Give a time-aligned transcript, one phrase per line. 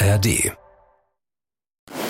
[0.00, 0.52] ARD.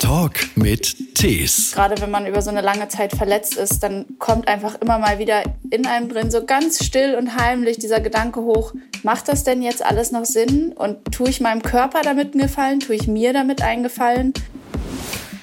[0.00, 1.72] Talk mit Tees.
[1.72, 5.18] Gerade wenn man über so eine lange Zeit verletzt ist, dann kommt einfach immer mal
[5.18, 9.62] wieder in einem drin so ganz still und heimlich dieser Gedanke hoch, macht das denn
[9.62, 10.74] jetzt alles noch Sinn?
[10.74, 12.80] Und tue ich meinem Körper damit einen Gefallen?
[12.80, 14.34] Tue ich mir damit einen Gefallen?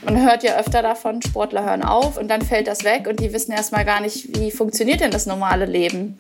[0.03, 3.33] Man hört ja öfter davon, Sportler hören auf und dann fällt das weg und die
[3.33, 6.19] wissen erstmal gar nicht, wie funktioniert denn das normale Leben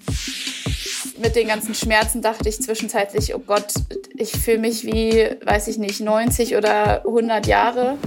[1.17, 3.73] mit den ganzen Schmerzen dachte ich zwischenzeitlich, oh Gott,
[4.15, 7.97] ich fühle mich wie, weiß ich nicht, 90 oder 100 Jahre.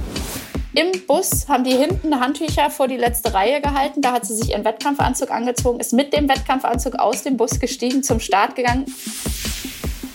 [0.75, 4.03] Im Bus haben die hinten Handtücher vor die letzte Reihe gehalten.
[4.03, 8.03] Da hat sie sich ihren Wettkampfanzug angezogen, ist mit dem Wettkampfanzug aus dem Bus gestiegen,
[8.03, 8.85] zum Start gegangen.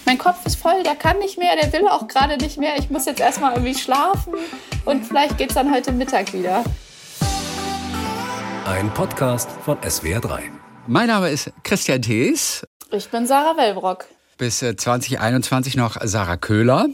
[0.05, 2.77] Mein Kopf ist voll, der kann nicht mehr, der will auch gerade nicht mehr.
[2.77, 4.33] Ich muss jetzt erstmal irgendwie schlafen
[4.85, 6.63] und vielleicht geht es dann heute Mittag wieder.
[8.65, 10.39] Ein Podcast von SWR3.
[10.87, 14.05] Mein Name ist Christian Thees ich bin Sarah Wellbrock.
[14.37, 16.87] Bis 2021 äh, noch Sarah Köhler.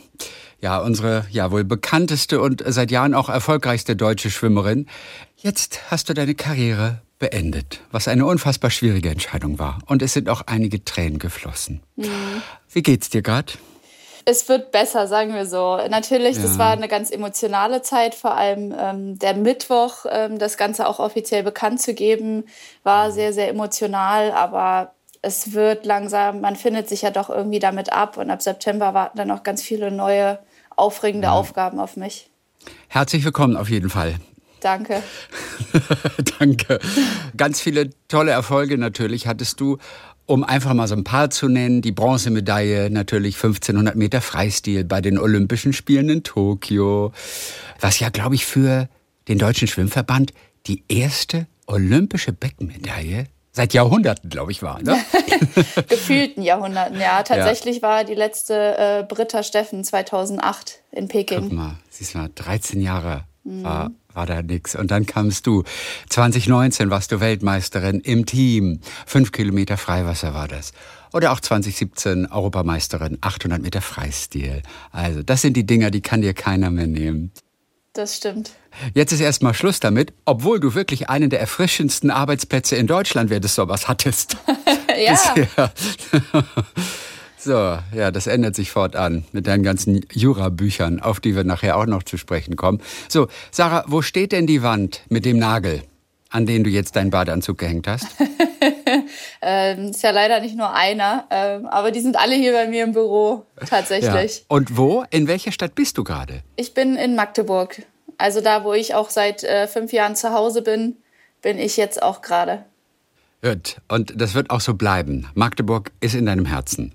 [0.62, 4.88] Ja, unsere ja wohl bekannteste und seit Jahren auch erfolgreichste deutsche Schwimmerin.
[5.38, 9.79] Jetzt hast du deine Karriere beendet, was eine unfassbar schwierige Entscheidung war.
[9.85, 11.82] Und es sind auch einige Tränen geflossen.
[11.96, 12.41] Mhm.
[12.71, 13.54] Wie geht's dir gerade?
[14.26, 15.79] Es wird besser, sagen wir so.
[15.90, 16.43] Natürlich, ja.
[16.43, 20.99] das war eine ganz emotionale Zeit, vor allem ähm, der Mittwoch, ähm, das Ganze auch
[20.99, 22.43] offiziell bekannt zu geben,
[22.84, 27.91] war sehr, sehr emotional, aber es wird langsam, man findet sich ja doch irgendwie damit
[27.91, 30.39] ab und ab September warten dann noch ganz viele neue,
[30.76, 31.34] aufregende ja.
[31.34, 32.29] Aufgaben auf mich.
[32.87, 34.15] Herzlich willkommen auf jeden Fall.
[34.61, 35.01] Danke.
[36.39, 36.79] Danke.
[37.37, 39.77] Ganz viele tolle Erfolge natürlich hattest du.
[40.26, 45.01] Um einfach mal so ein paar zu nennen, die Bronzemedaille natürlich 1500 Meter Freistil bei
[45.01, 47.13] den Olympischen Spielen in Tokio,
[47.79, 48.89] was ja, glaube ich, für
[49.27, 50.33] den Deutschen Schwimmverband
[50.67, 53.26] die erste olympische Beckenmedaille
[53.60, 54.82] seit Jahrhunderten, glaube ich, war.
[54.82, 54.98] Ne?
[55.90, 57.24] Gefühlten Jahrhunderten, ja.
[57.24, 57.82] Tatsächlich ja.
[57.82, 61.41] war die letzte äh, Britta Steffen 2008 in Peking.
[61.41, 63.63] Guck mal, siehst du mal, 13 Jahre mhm.
[63.66, 64.75] war, war da nix.
[64.75, 65.66] Und dann kamst du.
[66.07, 68.79] 2019 warst du Weltmeisterin im Team.
[69.06, 70.72] Fünf Kilometer Freiwasser war das.
[71.12, 74.62] Oder auch 2017 Europameisterin, 800 Meter Freistil.
[74.94, 77.33] Also, das sind die Dinger, die kann dir keiner mehr nehmen.
[77.94, 78.51] Das stimmt.
[78.94, 83.39] Jetzt ist erstmal Schluss damit, obwohl du wirklich einen der erfrischendsten Arbeitsplätze in Deutschland, wer
[83.39, 84.38] das sowas hattest.
[84.97, 85.72] ja.
[87.41, 91.85] So, ja, das ändert sich fortan mit deinen ganzen Jura-Büchern, auf die wir nachher auch
[91.85, 92.81] noch zu sprechen kommen.
[93.07, 95.83] So, Sarah, wo steht denn die Wand mit dem Nagel,
[96.29, 98.07] an den du jetzt deinen Badeanzug gehängt hast?
[99.41, 102.84] ähm, ist ja leider nicht nur einer, ähm, aber die sind alle hier bei mir
[102.84, 104.38] im Büro tatsächlich.
[104.40, 104.46] Ja.
[104.47, 105.03] Und wo?
[105.09, 106.41] In welcher Stadt bist du gerade?
[106.56, 107.81] Ich bin in Magdeburg.
[108.18, 110.97] Also da, wo ich auch seit äh, fünf Jahren zu Hause bin,
[111.41, 112.66] bin ich jetzt auch gerade.
[113.41, 113.78] Gut.
[113.88, 115.28] Und das wird auch so bleiben.
[115.34, 116.94] Magdeburg ist in deinem Herzen.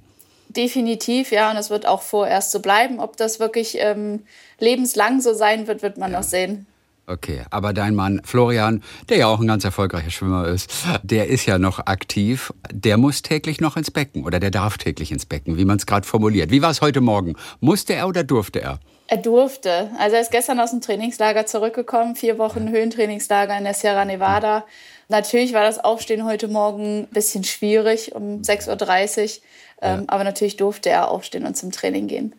[0.49, 1.51] Definitiv, ja.
[1.51, 3.01] Und es wird auch vorerst so bleiben.
[3.01, 4.25] Ob das wirklich ähm,
[4.59, 6.19] lebenslang so sein wird, wird man ja.
[6.19, 6.67] noch sehen.
[7.06, 10.72] Okay, aber dein Mann Florian, der ja auch ein ganz erfolgreicher Schwimmer ist,
[11.03, 12.53] der ist ja noch aktiv.
[12.72, 15.84] Der muss täglich noch ins Becken oder der darf täglich ins Becken, wie man es
[15.84, 16.50] gerade formuliert.
[16.50, 17.34] Wie war es heute Morgen?
[17.60, 18.81] Musste er oder durfte er?
[19.06, 19.91] Er durfte.
[19.98, 24.64] Also er ist gestern aus dem Trainingslager zurückgekommen, vier Wochen Höhentrainingslager in der Sierra Nevada.
[25.09, 29.43] Natürlich war das Aufstehen heute Morgen ein bisschen schwierig um 6.30 Uhr,
[29.82, 30.04] ähm, ja.
[30.06, 32.34] aber natürlich durfte er aufstehen und zum Training gehen.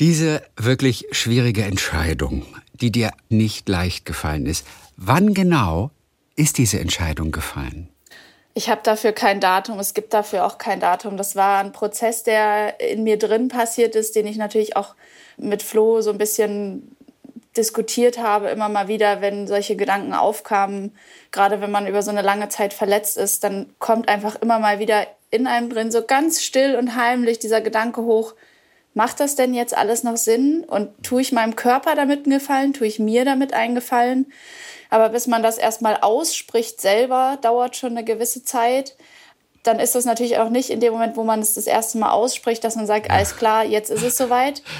[0.00, 5.90] Diese wirklich schwierige Entscheidung, die dir nicht leicht gefallen ist, wann genau
[6.36, 7.88] ist diese Entscheidung gefallen?
[8.56, 11.16] Ich habe dafür kein Datum, es gibt dafür auch kein Datum.
[11.16, 14.94] Das war ein Prozess, der in mir drin passiert ist, den ich natürlich auch
[15.36, 16.94] mit Flo so ein bisschen
[17.56, 20.92] diskutiert habe, immer mal wieder, wenn solche Gedanken aufkamen.
[21.32, 24.78] Gerade wenn man über so eine lange Zeit verletzt ist, dann kommt einfach immer mal
[24.78, 28.34] wieder in einem drin so ganz still und heimlich dieser Gedanke hoch,
[28.94, 30.64] macht das denn jetzt alles noch Sinn?
[30.64, 32.72] Und tue ich meinem Körper damit einen Gefallen?
[32.72, 34.32] Tue ich mir damit einen Gefallen?
[34.90, 38.96] Aber bis man das erstmal ausspricht selber, dauert schon eine gewisse Zeit.
[39.64, 42.12] Dann ist das natürlich auch nicht in dem Moment, wo man es das erste Mal
[42.12, 44.62] ausspricht, dass man sagt, alles klar, jetzt ist es soweit.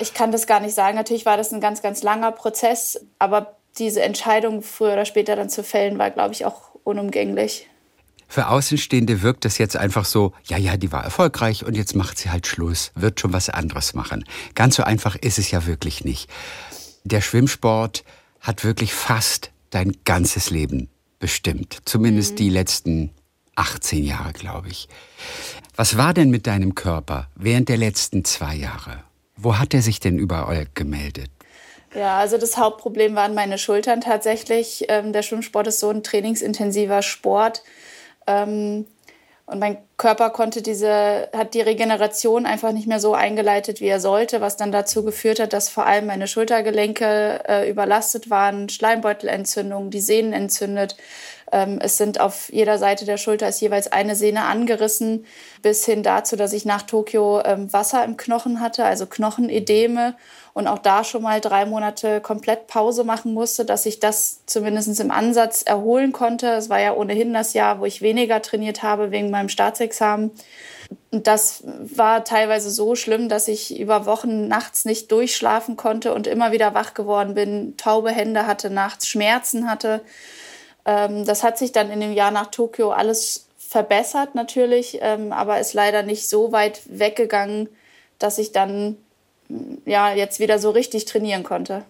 [0.00, 0.96] Ich kann das gar nicht sagen.
[0.96, 5.50] Natürlich war das ein ganz, ganz langer Prozess, aber diese Entscheidung früher oder später dann
[5.50, 7.68] zu fällen, war, glaube ich, auch unumgänglich.
[8.28, 12.18] Für Außenstehende wirkt das jetzt einfach so, ja, ja, die war erfolgreich und jetzt macht
[12.18, 14.24] sie halt Schluss, wird schon was anderes machen.
[14.54, 16.30] Ganz so einfach ist es ja wirklich nicht.
[17.04, 18.04] Der Schwimmsport
[18.40, 21.78] hat wirklich fast dein ganzes Leben bestimmt.
[21.86, 22.36] Zumindest mhm.
[22.36, 23.10] die letzten
[23.56, 24.88] 18 Jahre, glaube ich.
[25.74, 29.02] Was war denn mit deinem Körper während der letzten zwei Jahre?
[29.36, 31.30] Wo hat er sich denn überall gemeldet?
[31.94, 34.84] Ja, also das Hauptproblem waren meine Schultern tatsächlich.
[34.88, 37.62] Ähm, der Schwimmsport ist so ein trainingsintensiver Sport.
[38.28, 38.86] Ähm,
[39.48, 43.98] und mein Körper konnte diese, hat die Regeneration einfach nicht mehr so eingeleitet, wie er
[43.98, 49.88] sollte, was dann dazu geführt hat, dass vor allem meine Schultergelenke äh, überlastet waren, Schleimbeutelentzündung,
[49.88, 50.98] die Sehnen entzündet.
[51.50, 55.24] Ähm, es sind auf jeder Seite der Schulter ist jeweils eine Sehne angerissen,
[55.62, 60.14] bis hin dazu, dass ich nach Tokio ähm, Wasser im Knochen hatte, also Knochenedeme
[60.58, 64.98] und auch da schon mal drei Monate komplett Pause machen musste, dass ich das zumindest
[64.98, 66.48] im Ansatz erholen konnte.
[66.48, 70.32] Es war ja ohnehin das Jahr, wo ich weniger trainiert habe wegen meinem Staatsexamen.
[71.12, 76.26] Und das war teilweise so schlimm, dass ich über Wochen nachts nicht durchschlafen konnte und
[76.26, 80.00] immer wieder wach geworden bin, taube Hände hatte, nachts Schmerzen hatte.
[80.84, 85.60] Ähm, das hat sich dann in dem Jahr nach Tokio alles verbessert natürlich, ähm, aber
[85.60, 87.68] ist leider nicht so weit weggegangen,
[88.18, 88.96] dass ich dann
[89.84, 91.84] ja, jetzt wieder so richtig trainieren konnte.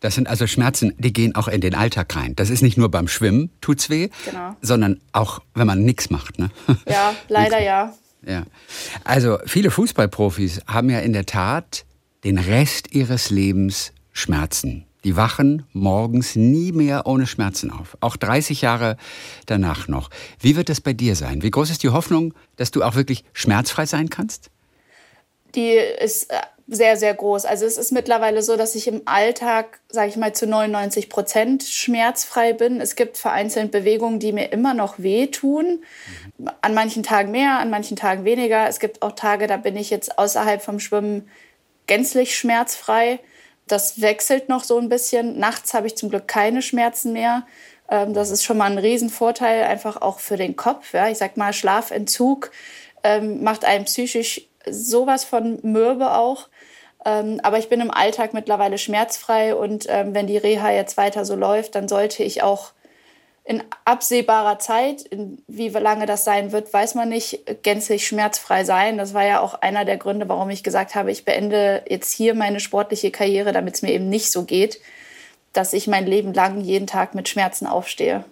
[0.00, 2.36] Das sind also Schmerzen, die gehen auch in den Alltag rein.
[2.36, 4.54] Das ist nicht nur beim Schwimmen tut's weh, genau.
[4.62, 6.38] sondern auch, wenn man nichts macht.
[6.38, 6.50] Ne?
[6.88, 7.94] Ja, leider ja.
[8.24, 8.44] Ja.
[9.04, 11.84] Also viele Fußballprofis haben ja in der Tat
[12.24, 14.84] den Rest ihres Lebens Schmerzen.
[15.04, 17.96] Die wachen morgens nie mehr ohne Schmerzen auf.
[18.00, 18.96] Auch 30 Jahre
[19.46, 20.10] danach noch.
[20.40, 21.42] Wie wird das bei dir sein?
[21.42, 24.50] Wie groß ist die Hoffnung, dass du auch wirklich schmerzfrei sein kannst?
[25.54, 26.40] Die ist äh,
[26.70, 27.46] sehr, sehr groß.
[27.46, 31.62] Also es ist mittlerweile so, dass ich im Alltag, sage ich mal, zu 99 Prozent
[31.62, 32.80] schmerzfrei bin.
[32.82, 35.82] Es gibt vereinzelt Bewegungen, die mir immer noch wehtun.
[36.60, 38.68] An manchen Tagen mehr, an manchen Tagen weniger.
[38.68, 41.30] Es gibt auch Tage, da bin ich jetzt außerhalb vom Schwimmen
[41.86, 43.18] gänzlich schmerzfrei.
[43.66, 45.38] Das wechselt noch so ein bisschen.
[45.38, 47.46] Nachts habe ich zum Glück keine Schmerzen mehr.
[47.90, 50.92] Ähm, das ist schon mal ein Riesenvorteil, einfach auch für den Kopf.
[51.10, 52.50] Ich sag mal, Schlafentzug
[53.02, 56.48] ähm, macht einen psychisch sowas von mürbe auch.
[57.08, 61.24] Ähm, aber ich bin im Alltag mittlerweile schmerzfrei und ähm, wenn die Reha jetzt weiter
[61.24, 62.72] so läuft, dann sollte ich auch
[63.44, 68.98] in absehbarer Zeit, in wie lange das sein wird, weiß man nicht, gänzlich schmerzfrei sein.
[68.98, 72.34] Das war ja auch einer der Gründe, warum ich gesagt habe, ich beende jetzt hier
[72.34, 74.78] meine sportliche Karriere, damit es mir eben nicht so geht,
[75.54, 78.22] dass ich mein Leben lang jeden Tag mit Schmerzen aufstehe.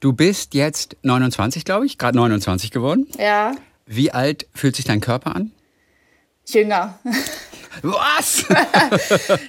[0.00, 3.06] Du bist jetzt 29, glaube ich, gerade 29 geworden.
[3.18, 3.54] Ja.
[3.86, 5.52] Wie alt fühlt sich dein Körper an?
[6.46, 6.98] Jünger.
[7.82, 8.44] Was?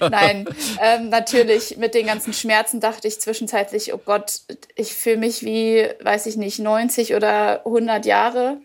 [0.00, 0.48] Nein,
[0.80, 4.40] ähm, natürlich mit den ganzen Schmerzen dachte ich zwischenzeitlich, oh Gott,
[4.76, 8.58] ich fühle mich wie, weiß ich nicht, 90 oder 100 Jahre.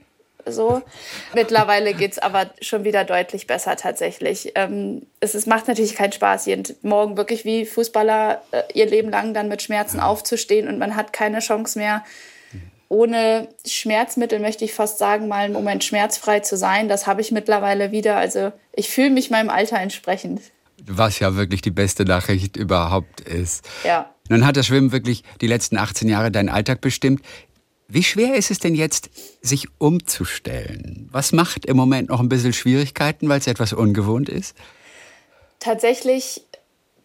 [0.46, 0.82] So.
[1.34, 4.54] Mittlerweile geht es aber schon wieder deutlich besser tatsächlich.
[4.56, 9.10] Ähm, es, es macht natürlich keinen Spaß, jeden Morgen wirklich wie Fußballer äh, ihr Leben
[9.10, 12.04] lang dann mit Schmerzen aufzustehen und man hat keine Chance mehr,
[12.90, 16.88] ohne Schmerzmittel, möchte ich fast sagen, mal einen Moment schmerzfrei zu sein.
[16.88, 18.18] Das habe ich mittlerweile wieder.
[18.18, 20.42] Also ich fühle mich meinem Alter entsprechend.
[20.86, 23.68] Was ja wirklich die beste Nachricht überhaupt ist.
[23.84, 24.10] Ja.
[24.30, 27.22] Nun hat das Schwimmen wirklich die letzten 18 Jahre deinen Alltag bestimmt.
[27.90, 29.10] Wie schwer ist es denn jetzt,
[29.42, 31.08] sich umzustellen?
[31.12, 34.56] Was macht im Moment noch ein bisschen Schwierigkeiten, weil es etwas ungewohnt ist?
[35.60, 36.44] Tatsächlich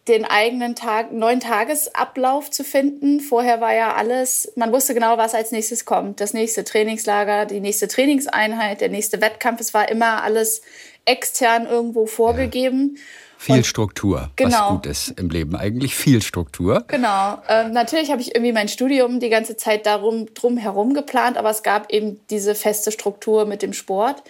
[0.07, 3.21] den eigenen Tag, neuen Tagesablauf zu finden.
[3.21, 6.19] Vorher war ja alles, man wusste genau, was als nächstes kommt.
[6.19, 9.61] Das nächste Trainingslager, die nächste Trainingseinheit, der nächste Wettkampf.
[9.61, 10.61] Es war immer alles
[11.05, 12.95] extern irgendwo vorgegeben.
[12.95, 13.01] Ja.
[13.37, 14.57] Viel und, Struktur, genau.
[14.57, 15.95] was gut ist im Leben eigentlich.
[15.95, 16.85] Viel Struktur.
[16.87, 17.39] Genau.
[17.49, 21.49] Ähm, natürlich habe ich irgendwie mein Studium die ganze Zeit darum drum herum geplant, aber
[21.49, 24.23] es gab eben diese feste Struktur mit dem Sport.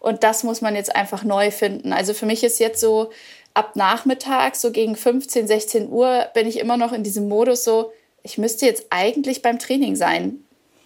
[0.00, 1.92] Und das muss man jetzt einfach neu finden.
[1.92, 3.10] Also für mich ist jetzt so,
[3.58, 7.92] ab Nachmittag, so gegen 15, 16 Uhr, bin ich immer noch in diesem Modus so,
[8.22, 10.36] ich müsste jetzt eigentlich beim Training sein.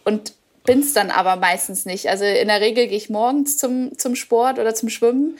[0.05, 0.33] Und
[0.65, 2.09] bin es dann aber meistens nicht.
[2.09, 5.37] Also in der Regel gehe ich morgens zum, zum Sport oder zum Schwimmen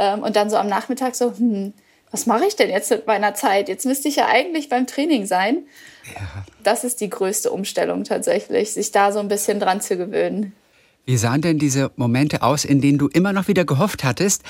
[0.00, 1.72] ähm, und dann so am Nachmittag so, hm,
[2.10, 3.68] was mache ich denn jetzt mit meiner Zeit?
[3.68, 5.58] Jetzt müsste ich ja eigentlich beim Training sein.
[6.12, 6.44] Ja.
[6.64, 10.52] Das ist die größte Umstellung tatsächlich, sich da so ein bisschen dran zu gewöhnen.
[11.04, 14.42] Wie sahen denn diese Momente aus, in denen du immer noch wieder gehofft hattest,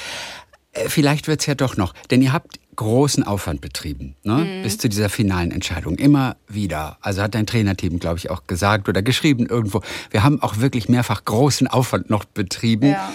[0.87, 4.37] vielleicht wird es ja doch noch, denn ihr habt großen Aufwand betrieben, ne?
[4.37, 4.63] Mhm.
[4.63, 5.97] bis zu dieser finalen Entscheidung.
[5.97, 6.97] Immer wieder.
[7.01, 9.83] Also hat dein Trainerteam, glaube ich, auch gesagt oder geschrieben irgendwo.
[10.11, 12.91] Wir haben auch wirklich mehrfach großen Aufwand noch betrieben.
[12.91, 13.13] Ja.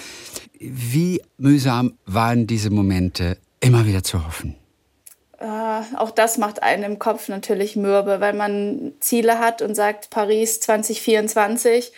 [0.59, 4.55] Wie mühsam waren diese Momente, immer wieder zu hoffen?
[5.39, 5.45] Äh,
[5.95, 10.59] auch das macht einen im Kopf natürlich mürbe, weil man Ziele hat und sagt, Paris
[10.61, 11.91] 2024,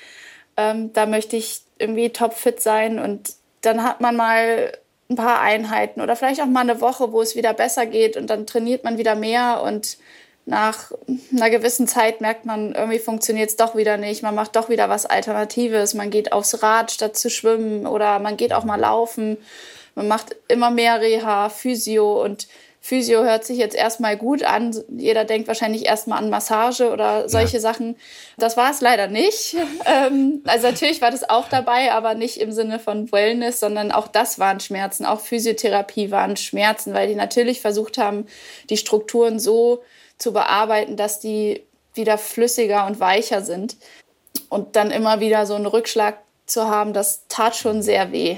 [0.58, 4.72] ähm, da möchte ich irgendwie topfit sein und dann hat man mal
[5.10, 8.30] ein paar Einheiten oder vielleicht auch mal eine Woche, wo es wieder besser geht und
[8.30, 9.98] dann trainiert man wieder mehr und
[10.46, 10.92] nach
[11.32, 14.24] einer gewissen Zeit merkt man, irgendwie funktioniert es doch wieder nicht.
[14.24, 15.94] Man macht doch wieder was Alternatives.
[15.94, 19.38] Man geht aufs Rad statt zu schwimmen oder man geht auch mal laufen.
[19.94, 22.48] Man macht immer mehr Reha, Physio und
[22.82, 24.76] Physio hört sich jetzt erstmal gut an.
[24.90, 27.62] Jeder denkt wahrscheinlich erstmal an Massage oder solche ja.
[27.62, 27.98] Sachen.
[28.38, 29.56] Das war es leider nicht.
[29.86, 34.08] Ähm, also natürlich war das auch dabei, aber nicht im Sinne von Wellness, sondern auch
[34.08, 35.06] das waren Schmerzen.
[35.06, 38.28] Auch Physiotherapie waren Schmerzen, weil die natürlich versucht haben,
[38.70, 39.82] die Strukturen so
[40.18, 43.78] zu bearbeiten, dass die wieder flüssiger und weicher sind.
[44.50, 48.38] Und dann immer wieder so einen Rückschlag zu haben, das tat schon sehr weh.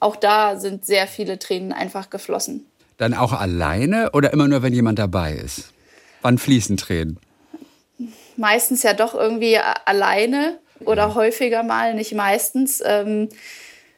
[0.00, 2.69] Auch da sind sehr viele Tränen einfach geflossen.
[3.00, 5.72] Dann auch alleine oder immer nur, wenn jemand dabei ist?
[6.20, 7.18] Wann fließen Tränen?
[8.36, 11.14] Meistens ja doch irgendwie alleine oder ja.
[11.14, 12.82] häufiger mal, nicht meistens.
[12.84, 13.30] Ähm,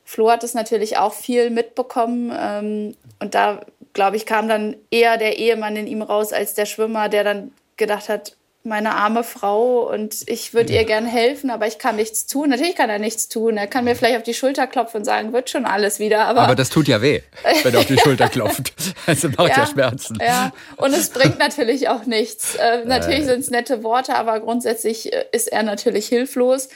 [0.04, 2.32] Flo hat es natürlich auch viel mitbekommen.
[2.32, 6.66] Ähm, und da, glaube ich, kam dann eher der Ehemann in ihm raus als der
[6.66, 11.66] Schwimmer, der dann gedacht hat, meine arme Frau und ich würde ihr gern helfen, aber
[11.66, 12.50] ich kann nichts tun.
[12.50, 13.56] Natürlich kann er nichts tun.
[13.56, 16.26] Er kann mir vielleicht auf die Schulter klopfen und sagen, wird schon alles wieder.
[16.26, 17.22] Aber, aber das tut ja weh,
[17.64, 18.72] wenn er auf die Schulter klopft.
[19.06, 20.18] Also macht ja, ja, Schmerzen.
[20.20, 22.54] Ja, und es bringt natürlich auch nichts.
[22.54, 26.68] Äh, natürlich sind es nette Worte, aber grundsätzlich äh, ist er natürlich hilflos.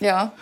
[0.00, 0.32] Ja.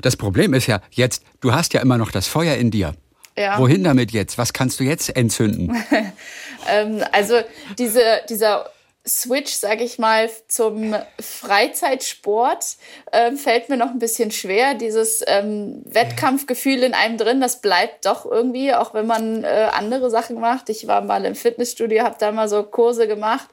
[0.00, 2.94] Das Problem ist ja jetzt, du hast ja immer noch das Feuer in dir.
[3.36, 3.58] Ja.
[3.58, 4.38] Wohin damit jetzt?
[4.38, 5.76] Was kannst du jetzt entzünden?
[6.68, 7.34] ähm, also
[7.76, 8.00] diese,
[8.30, 8.70] dieser
[9.08, 12.76] Switch, sage ich mal, zum Freizeitsport
[13.12, 14.74] äh, fällt mir noch ein bisschen schwer.
[14.74, 20.10] Dieses ähm, Wettkampfgefühl in einem drin, das bleibt doch irgendwie, auch wenn man äh, andere
[20.10, 20.70] Sachen macht.
[20.70, 23.48] Ich war mal im Fitnessstudio, habe da mal so Kurse gemacht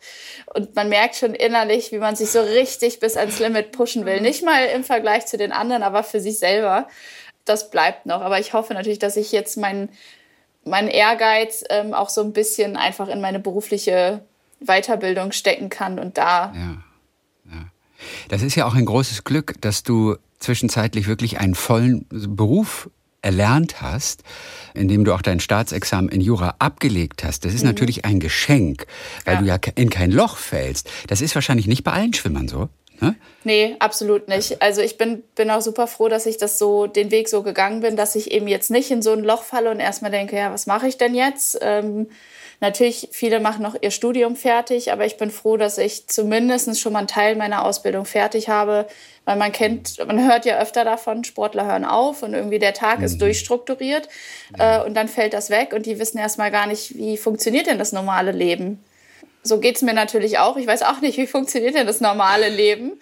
[0.55, 4.21] und man merkt schon innerlich, wie man sich so richtig bis ans Limit pushen will.
[4.21, 6.87] Nicht mal im Vergleich zu den anderen, aber für sich selber.
[7.45, 8.21] Das bleibt noch.
[8.21, 9.89] Aber ich hoffe natürlich, dass ich jetzt meinen
[10.65, 14.21] mein Ehrgeiz ähm, auch so ein bisschen einfach in meine berufliche
[14.65, 16.53] Weiterbildung stecken kann und da.
[16.53, 16.83] Ja,
[17.51, 17.65] ja.
[18.29, 22.89] Das ist ja auch ein großes Glück, dass du zwischenzeitlich wirklich einen vollen Beruf
[23.21, 24.23] erlernt hast,
[24.73, 27.45] indem du auch dein Staatsexamen in Jura abgelegt hast.
[27.45, 27.69] Das ist mhm.
[27.69, 28.85] natürlich ein Geschenk,
[29.25, 29.39] weil ja.
[29.39, 30.89] du ja in kein Loch fällst.
[31.07, 32.69] Das ist wahrscheinlich nicht bei allen Schwimmern so.
[32.99, 33.15] Ne?
[33.43, 34.61] Nee, absolut nicht.
[34.61, 37.81] Also ich bin, bin auch super froh, dass ich das so, den Weg so gegangen
[37.81, 40.53] bin, dass ich eben jetzt nicht in so ein Loch falle und erstmal denke, ja,
[40.53, 41.57] was mache ich denn jetzt?
[41.61, 42.07] Ähm,
[42.63, 46.93] Natürlich, viele machen noch ihr Studium fertig, aber ich bin froh, dass ich zumindest schon
[46.93, 48.87] mal einen Teil meiner Ausbildung fertig habe,
[49.25, 52.99] weil man kennt, man hört ja öfter davon, Sportler hören auf und irgendwie der Tag
[52.99, 53.03] mhm.
[53.03, 54.07] ist durchstrukturiert
[54.57, 57.79] äh, und dann fällt das weg und die wissen erstmal gar nicht, wie funktioniert denn
[57.79, 58.81] das normale Leben.
[59.43, 60.55] So geht es mir natürlich auch.
[60.55, 62.93] Ich weiß auch nicht, wie funktioniert denn das normale Leben.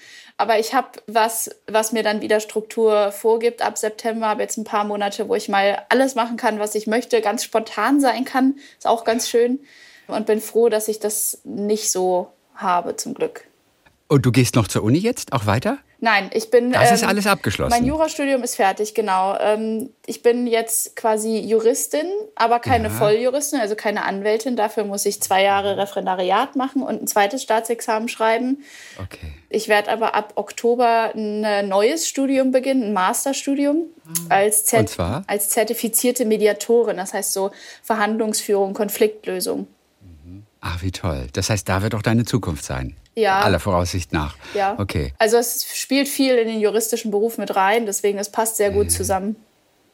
[0.42, 4.28] Aber ich habe was, was mir dann wieder Struktur vorgibt ab September.
[4.28, 7.44] Habe jetzt ein paar Monate, wo ich mal alles machen kann, was ich möchte, ganz
[7.44, 8.56] spontan sein kann.
[8.76, 9.60] Ist auch ganz schön.
[10.08, 13.51] Und bin froh, dass ich das nicht so habe, zum Glück.
[14.12, 15.78] Und du gehst noch zur Uni jetzt, auch weiter?
[16.02, 16.74] Nein, ich bin.
[16.74, 17.70] Das ähm, ist alles abgeschlossen.
[17.70, 19.38] Mein Jurastudium ist fertig, genau.
[19.40, 22.94] Ähm, ich bin jetzt quasi Juristin, aber keine ja.
[22.94, 24.58] Volljuristin, also keine Anwältin.
[24.58, 28.66] Dafür muss ich zwei Jahre Referendariat machen und ein zweites Staatsexamen schreiben.
[29.02, 29.32] Okay.
[29.48, 34.36] Ich werde aber ab Oktober ein neues Studium beginnen, ein Masterstudium ah.
[34.36, 36.98] als, Zert als zertifizierte Mediatorin.
[36.98, 37.52] Das heißt so
[37.82, 39.68] Verhandlungsführung, Konfliktlösung.
[40.60, 41.28] Ach, wie toll.
[41.32, 42.98] Das heißt, da wird auch deine Zukunft sein.
[43.16, 43.42] Ja.
[43.42, 44.36] Aller Voraussicht nach.
[44.54, 44.76] Ja.
[44.80, 45.14] Okay.
[45.18, 48.92] Also es spielt viel in den juristischen Beruf mit rein, deswegen es passt sehr gut
[48.92, 49.36] zusammen.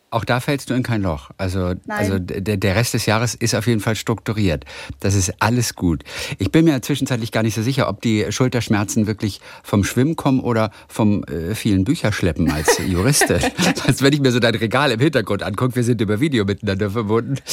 [0.10, 1.32] Auch da fällst du in kein Loch.
[1.38, 4.64] Also, also der, der Rest des Jahres ist auf jeden Fall strukturiert.
[5.02, 6.04] Das ist alles gut.
[6.38, 10.40] Ich bin mir zwischenzeitlich gar nicht so sicher, ob die Schulterschmerzen wirklich vom Schwimmen kommen
[10.40, 13.40] oder vom äh, vielen Bücherschleppen als Juristin.
[13.86, 16.90] als wenn ich mir so dein Regal im Hintergrund angucke, wir sind über Video miteinander
[16.90, 17.36] verbunden.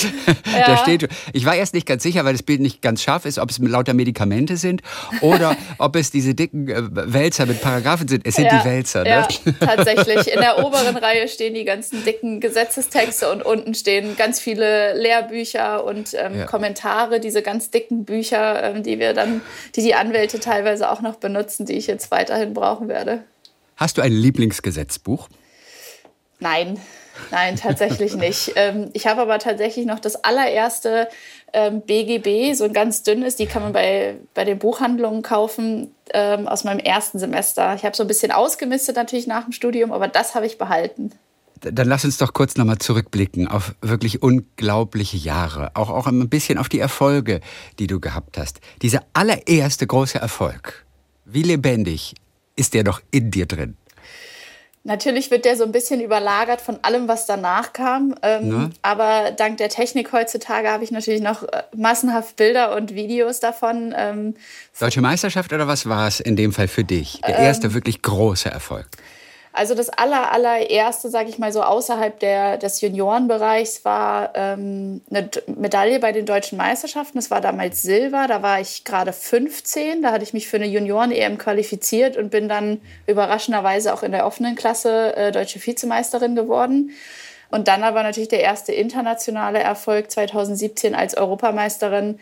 [0.54, 0.66] Ja.
[0.66, 3.38] da steht, ich war erst nicht ganz sicher, weil das Bild nicht ganz scharf ist,
[3.38, 4.82] ob es lauter Medikamente sind
[5.20, 8.25] oder ob es diese dicken äh, Wälzer mit Paragraphen sind.
[8.25, 9.02] Es sind ja, die Wälzer.
[9.02, 9.08] Ne?
[9.08, 10.32] Ja, tatsächlich.
[10.32, 15.82] In der oberen Reihe stehen die ganzen dicken Gesetzestexte und unten stehen ganz viele Lehrbücher
[15.82, 16.44] und ähm, ja.
[16.44, 19.40] Kommentare, diese ganz dicken Bücher, ähm, die wir dann,
[19.74, 23.24] die die Anwälte teilweise auch noch benutzen, die ich jetzt weiterhin brauchen werde.
[23.76, 25.30] Hast du ein Lieblingsgesetzbuch?
[26.38, 26.78] Nein,
[27.30, 28.52] nein, tatsächlich nicht.
[28.56, 31.08] Ähm, ich habe aber tatsächlich noch das allererste
[31.54, 36.46] ähm, BGB, so ein ganz dünnes, die kann man bei, bei den Buchhandlungen kaufen, ähm,
[36.46, 37.74] aus meinem ersten Semester.
[37.74, 41.10] Ich habe so ein bisschen ausgemistet natürlich nach dem Studium, aber das habe ich behalten.
[41.73, 45.71] Dann lass uns doch kurz nochmal zurückblicken auf wirklich unglaubliche Jahre.
[45.75, 47.40] Auch, auch ein bisschen auf die Erfolge,
[47.78, 48.61] die du gehabt hast.
[48.83, 50.85] Dieser allererste große Erfolg.
[51.25, 52.14] Wie lebendig
[52.56, 53.76] ist der doch in dir drin?
[54.87, 58.14] Natürlich wird der so ein bisschen überlagert von allem, was danach kam.
[58.21, 58.71] Ähm, ne?
[58.83, 63.94] Aber dank der Technik heutzutage habe ich natürlich noch äh, massenhaft Bilder und Videos davon.
[63.97, 64.35] Ähm,
[64.78, 67.23] Deutsche Meisterschaft oder was war es in dem Fall für dich?
[67.26, 68.87] Der ähm, erste wirklich große Erfolg?
[69.56, 75.30] Also das aller, allererste, sage ich mal so, außerhalb der, des Juniorenbereichs war ähm, eine
[75.46, 77.18] Medaille bei den deutschen Meisterschaften.
[77.18, 78.26] Das war damals Silber.
[78.26, 80.02] Da war ich gerade 15.
[80.02, 84.26] Da hatte ich mich für eine Junioren-EM qualifiziert und bin dann überraschenderweise auch in der
[84.26, 86.90] offenen Klasse äh, deutsche Vizemeisterin geworden.
[87.49, 92.18] Und dann aber natürlich der erste internationale Erfolg 2017 als Europameisterin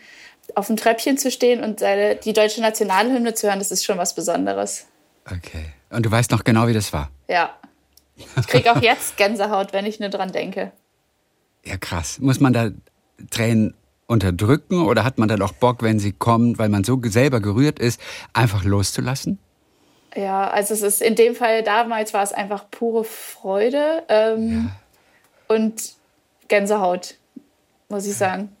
[0.53, 4.13] auf dem Treppchen zu stehen und die deutsche Nationalhymne zu hören, das ist schon was
[4.13, 4.85] Besonderes.
[5.25, 5.73] Okay.
[5.89, 7.09] Und du weißt noch genau, wie das war?
[7.33, 7.49] Ja.
[8.15, 10.71] Ich kriege auch jetzt Gänsehaut, wenn ich nur dran denke.
[11.65, 12.19] Ja, krass.
[12.19, 12.69] Muss man da
[13.31, 13.73] Tränen
[14.05, 17.79] unterdrücken oder hat man dann auch Bock, wenn sie kommen, weil man so selber gerührt
[17.79, 17.99] ist,
[18.33, 19.39] einfach loszulassen?
[20.15, 24.69] Ja, also es ist in dem Fall damals war es einfach pure Freude ähm,
[25.49, 25.55] ja.
[25.55, 25.93] und
[26.49, 27.15] Gänsehaut,
[27.89, 28.55] muss ich sagen.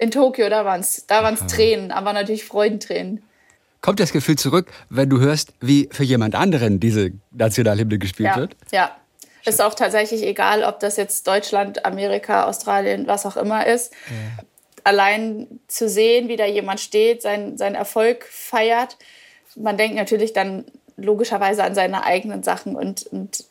[0.00, 3.22] In Tokio, da waren es da waren's Tränen, aber natürlich Freudentränen.
[3.80, 8.36] Kommt das Gefühl zurück, wenn du hörst, wie für jemand anderen diese Nationalhymne gespielt ja,
[8.36, 8.56] wird?
[8.72, 8.96] Ja.
[9.44, 13.92] Ist auch tatsächlich egal, ob das jetzt Deutschland, Amerika, Australien, was auch immer ist.
[14.10, 14.44] Ja.
[14.84, 18.98] Allein zu sehen, wie da jemand steht, sein, seinen Erfolg feiert.
[19.56, 20.64] Man denkt natürlich dann
[20.96, 23.44] logischerweise an seine eigenen Sachen und, und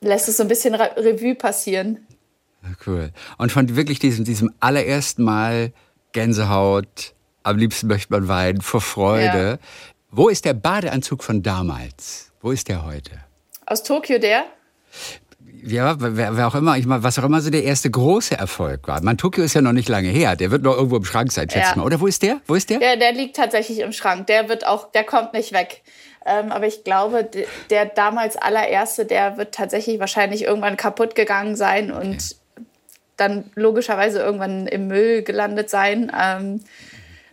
[0.00, 2.06] lässt es so ein bisschen Revue passieren.
[2.86, 3.10] Cool.
[3.36, 5.72] Und von wirklich diesem, diesem allerersten Mal
[6.12, 7.14] Gänsehaut,
[7.48, 9.50] am liebsten möchte man weinen vor Freude.
[9.50, 9.58] Ja.
[10.10, 12.32] Wo ist der Badeanzug von damals?
[12.40, 13.12] Wo ist der heute?
[13.66, 14.44] Aus Tokio der?
[15.64, 18.86] Ja, wer, wer auch immer, ich meine, was auch immer so der erste große Erfolg
[18.86, 19.02] war.
[19.02, 20.36] Man, Tokio ist ja noch nicht lange her.
[20.36, 21.76] Der wird noch irgendwo im Schrank sein, schätze ja.
[21.76, 21.84] mal.
[21.84, 22.40] Oder wo ist der?
[22.46, 22.80] Wo ist der?
[22.80, 24.28] Ja, der liegt tatsächlich im Schrank.
[24.28, 25.82] Der wird auch, der kommt nicht weg.
[26.24, 27.28] Ähm, aber ich glaube,
[27.70, 32.14] der damals allererste, der wird tatsächlich wahrscheinlich irgendwann kaputt gegangen sein und
[32.56, 32.64] okay.
[33.16, 36.12] dann logischerweise irgendwann im Müll gelandet sein.
[36.18, 36.60] Ähm,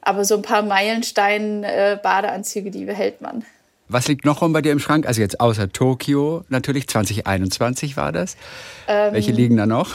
[0.05, 3.43] aber so ein paar Meilenstein-Badeanzüge, die behält man.
[3.87, 5.07] Was liegt noch rum bei dir im Schrank?
[5.07, 8.35] Also jetzt außer Tokio, natürlich 2021 war das.
[8.87, 9.93] Ähm, Welche liegen da noch?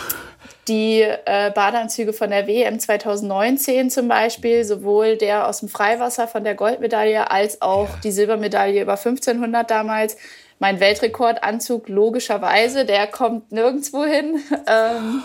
[0.68, 6.44] Die äh, Badeanzüge von der WM 2019 zum Beispiel, sowohl der aus dem Freiwasser von
[6.44, 7.94] der Goldmedaille als auch ja.
[8.04, 10.16] die Silbermedaille über 1500 damals.
[10.60, 14.38] Mein Weltrekordanzug logischerweise, der kommt nirgendwo hin.
[14.68, 15.22] Ähm,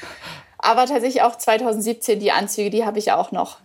[0.58, 3.56] aber tatsächlich auch 2017 die Anzüge, die habe ich auch noch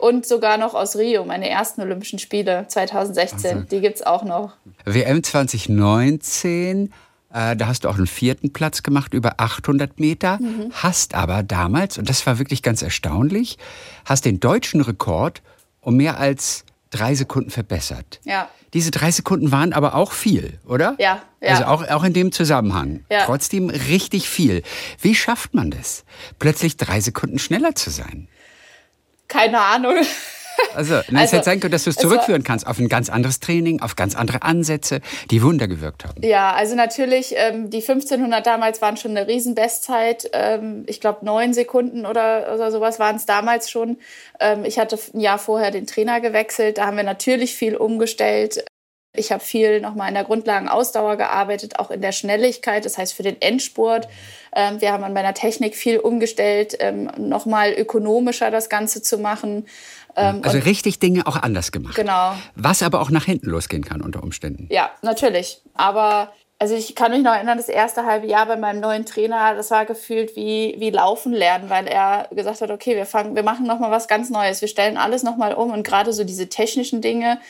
[0.00, 3.50] und sogar noch aus Rio, meine ersten Olympischen Spiele 2016.
[3.50, 4.52] Also, die gibt es auch noch.
[4.84, 6.92] WM 2019.
[7.32, 10.38] Äh, da hast du auch einen vierten Platz gemacht, über 800 Meter.
[10.40, 10.72] Mhm.
[10.72, 13.58] Hast aber damals, und das war wirklich ganz erstaunlich,
[14.04, 15.42] hast den deutschen Rekord
[15.80, 18.20] um mehr als drei Sekunden verbessert.
[18.24, 18.48] Ja.
[18.74, 20.94] Diese drei Sekunden waren aber auch viel, oder?
[20.98, 21.22] Ja.
[21.40, 21.50] ja.
[21.50, 23.04] Also auch, auch in dem Zusammenhang.
[23.10, 23.24] Ja.
[23.24, 24.62] Trotzdem richtig viel.
[25.00, 26.04] Wie schafft man das,
[26.38, 28.28] plötzlich drei Sekunden schneller zu sein?
[29.30, 29.96] Keine Ahnung.
[30.74, 33.08] Also, ne, also, es hätte sein können, dass du es zurückführen kannst auf ein ganz
[33.08, 36.22] anderes Training, auf ganz andere Ansätze, die Wunder gewirkt haben.
[36.22, 40.30] Ja, also natürlich, ähm, die 1500 damals waren schon eine Riesenbestzeit.
[40.32, 43.98] Ähm, ich glaube, neun Sekunden oder, oder sowas waren es damals schon.
[44.38, 46.78] Ähm, ich hatte ein Jahr vorher den Trainer gewechselt.
[46.78, 48.64] Da haben wir natürlich viel umgestellt.
[49.16, 53.24] Ich habe viel nochmal in der Grundlagenausdauer gearbeitet, auch in der Schnelligkeit, das heißt für
[53.24, 54.06] den Endspurt.
[54.54, 59.66] Ähm, wir haben an meiner Technik viel umgestellt, ähm, nochmal ökonomischer das Ganze zu machen.
[60.14, 61.96] Ähm, also richtig Dinge auch anders gemacht.
[61.96, 62.34] Genau.
[62.54, 64.68] Was aber auch nach hinten losgehen kann unter Umständen.
[64.70, 65.60] Ja, natürlich.
[65.74, 69.54] Aber also ich kann mich noch erinnern, das erste halbe Jahr bei meinem neuen Trainer,
[69.54, 73.42] das war gefühlt wie, wie Laufen lernen, weil er gesagt hat, okay, wir fangen, wir
[73.42, 77.00] machen nochmal was ganz Neues, wir stellen alles nochmal um und gerade so diese technischen
[77.00, 77.40] Dinge,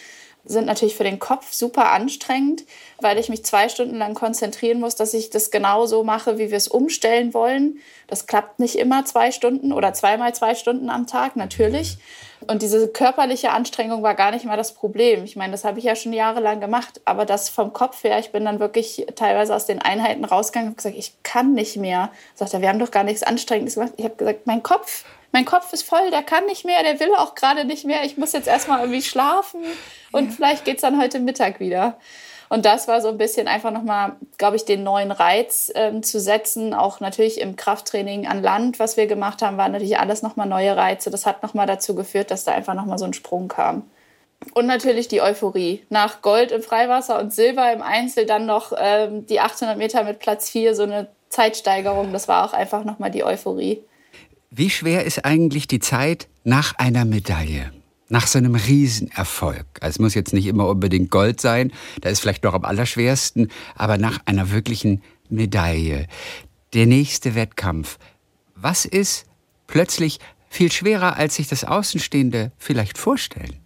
[0.45, 2.65] sind natürlich für den Kopf super anstrengend,
[3.01, 6.51] weil ich mich zwei Stunden lang konzentrieren muss, dass ich das genau so mache, wie
[6.51, 7.79] wir es umstellen wollen.
[8.07, 11.99] Das klappt nicht immer zwei Stunden oder zweimal zwei Stunden am Tag, natürlich.
[12.47, 15.25] Und diese körperliche Anstrengung war gar nicht mal das Problem.
[15.25, 18.33] Ich meine, das habe ich ja schon jahrelang gemacht, aber das vom Kopf her, ich
[18.33, 22.11] bin dann wirklich teilweise aus den Einheiten rausgegangen und gesagt, ich kann nicht mehr.
[22.35, 23.93] Sagt er, wir haben doch gar nichts Anstrengendes gemacht.
[23.99, 27.15] Ich habe gesagt, mein Kopf mein Kopf ist voll, der kann nicht mehr, der will
[27.17, 28.05] auch gerade nicht mehr.
[28.05, 29.61] Ich muss jetzt erstmal irgendwie schlafen
[30.13, 30.35] und ja.
[30.37, 31.99] vielleicht geht's dann heute Mittag wieder.
[32.53, 36.19] Und das war so ein bisschen einfach nochmal, glaube ich, den neuen Reiz ähm, zu
[36.19, 36.75] setzen.
[36.75, 40.77] Auch natürlich im Krafttraining an Land, was wir gemacht haben, waren natürlich alles nochmal neue
[40.77, 41.11] Reize.
[41.11, 43.89] Das hat nochmal dazu geführt, dass da einfach nochmal so ein Sprung kam.
[44.53, 45.85] Und natürlich die Euphorie.
[45.91, 50.19] Nach Gold im Freiwasser und Silber im Einzel dann noch ähm, die 800 Meter mit
[50.19, 52.13] Platz 4, so eine Zeitsteigerung.
[52.13, 53.85] Das war auch einfach nochmal die Euphorie.
[54.53, 57.71] Wie schwer ist eigentlich die Zeit nach einer Medaille?
[58.09, 59.65] Nach so einem Riesenerfolg.
[59.81, 63.53] Also es muss jetzt nicht immer unbedingt Gold sein, da ist vielleicht noch am allerschwersten,
[63.77, 66.09] aber nach einer wirklichen Medaille.
[66.73, 67.99] Der nächste Wettkampf.
[68.57, 69.27] Was ist
[69.69, 73.61] plötzlich viel schwerer, als sich das Außenstehende vielleicht vorstellen?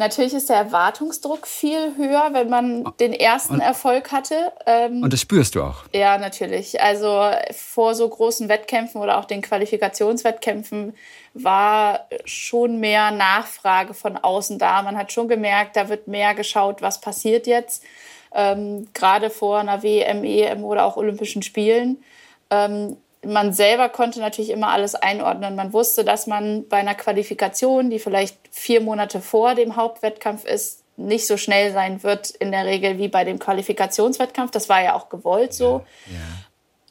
[0.00, 4.50] Natürlich ist der Erwartungsdruck viel höher, wenn man den ersten und, Erfolg hatte.
[4.64, 5.84] Ähm, und das spürst du auch.
[5.92, 6.80] Ja, natürlich.
[6.80, 10.94] Also vor so großen Wettkämpfen oder auch den Qualifikationswettkämpfen
[11.34, 14.80] war schon mehr Nachfrage von außen da.
[14.80, 17.84] Man hat schon gemerkt, da wird mehr geschaut, was passiert jetzt.
[18.32, 22.02] Ähm, gerade vor einer WM, EM oder auch Olympischen Spielen.
[22.48, 25.54] Ähm, man selber konnte natürlich immer alles einordnen.
[25.54, 30.82] Man wusste, dass man bei einer Qualifikation, die vielleicht vier Monate vor dem Hauptwettkampf ist,
[30.96, 34.50] nicht so schnell sein wird in der Regel wie bei dem Qualifikationswettkampf.
[34.50, 35.84] Das war ja auch gewollt so.
[36.06, 36.20] Ja, ja.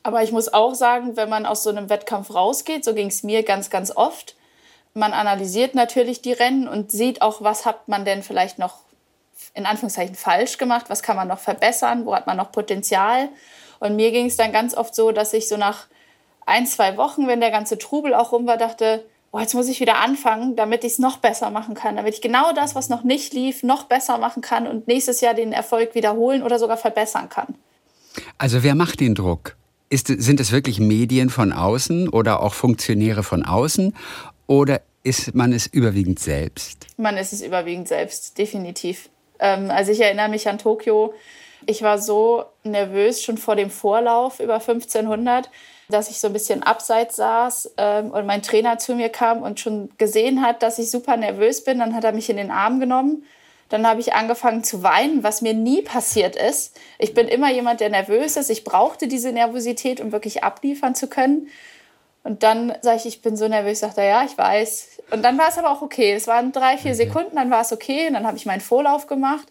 [0.04, 3.24] Aber ich muss auch sagen, wenn man aus so einem Wettkampf rausgeht, so ging es
[3.24, 4.36] mir ganz, ganz oft,
[4.94, 8.80] man analysiert natürlich die Rennen und sieht auch, was hat man denn vielleicht noch
[9.54, 13.30] in Anführungszeichen falsch gemacht, was kann man noch verbessern, wo hat man noch Potenzial.
[13.80, 15.88] Und mir ging es dann ganz oft so, dass ich so nach
[16.50, 19.80] ein, zwei Wochen, wenn der ganze Trubel auch rum war, dachte, oh, jetzt muss ich
[19.80, 23.04] wieder anfangen, damit ich es noch besser machen kann, damit ich genau das, was noch
[23.04, 27.30] nicht lief, noch besser machen kann und nächstes Jahr den Erfolg wiederholen oder sogar verbessern
[27.30, 27.56] kann.
[28.38, 29.56] Also wer macht den Druck?
[29.90, 33.96] Ist, sind es wirklich Medien von außen oder auch Funktionäre von außen
[34.48, 36.88] oder ist man es überwiegend selbst?
[36.98, 39.10] Man ist es überwiegend selbst, definitiv.
[39.40, 41.14] Ähm, also ich erinnere mich an Tokio.
[41.66, 45.50] Ich war so nervös schon vor dem Vorlauf über 1500
[45.90, 49.60] dass ich so ein bisschen abseits saß ähm, und mein Trainer zu mir kam und
[49.60, 51.80] schon gesehen hat, dass ich super nervös bin.
[51.80, 53.24] Dann hat er mich in den Arm genommen.
[53.70, 56.80] Dann habe ich angefangen zu weinen, was mir nie passiert ist.
[56.98, 58.50] Ich bin immer jemand, der nervös ist.
[58.50, 61.48] Ich brauchte diese Nervosität, um wirklich abliefern zu können.
[62.24, 65.00] Und dann sage ich, ich bin so nervös, sagt er, ja, ich weiß.
[65.12, 66.14] Und dann war es aber auch okay.
[66.14, 68.08] Es waren drei, vier Sekunden, dann war es okay.
[68.08, 69.48] Und dann habe ich meinen Vorlauf gemacht.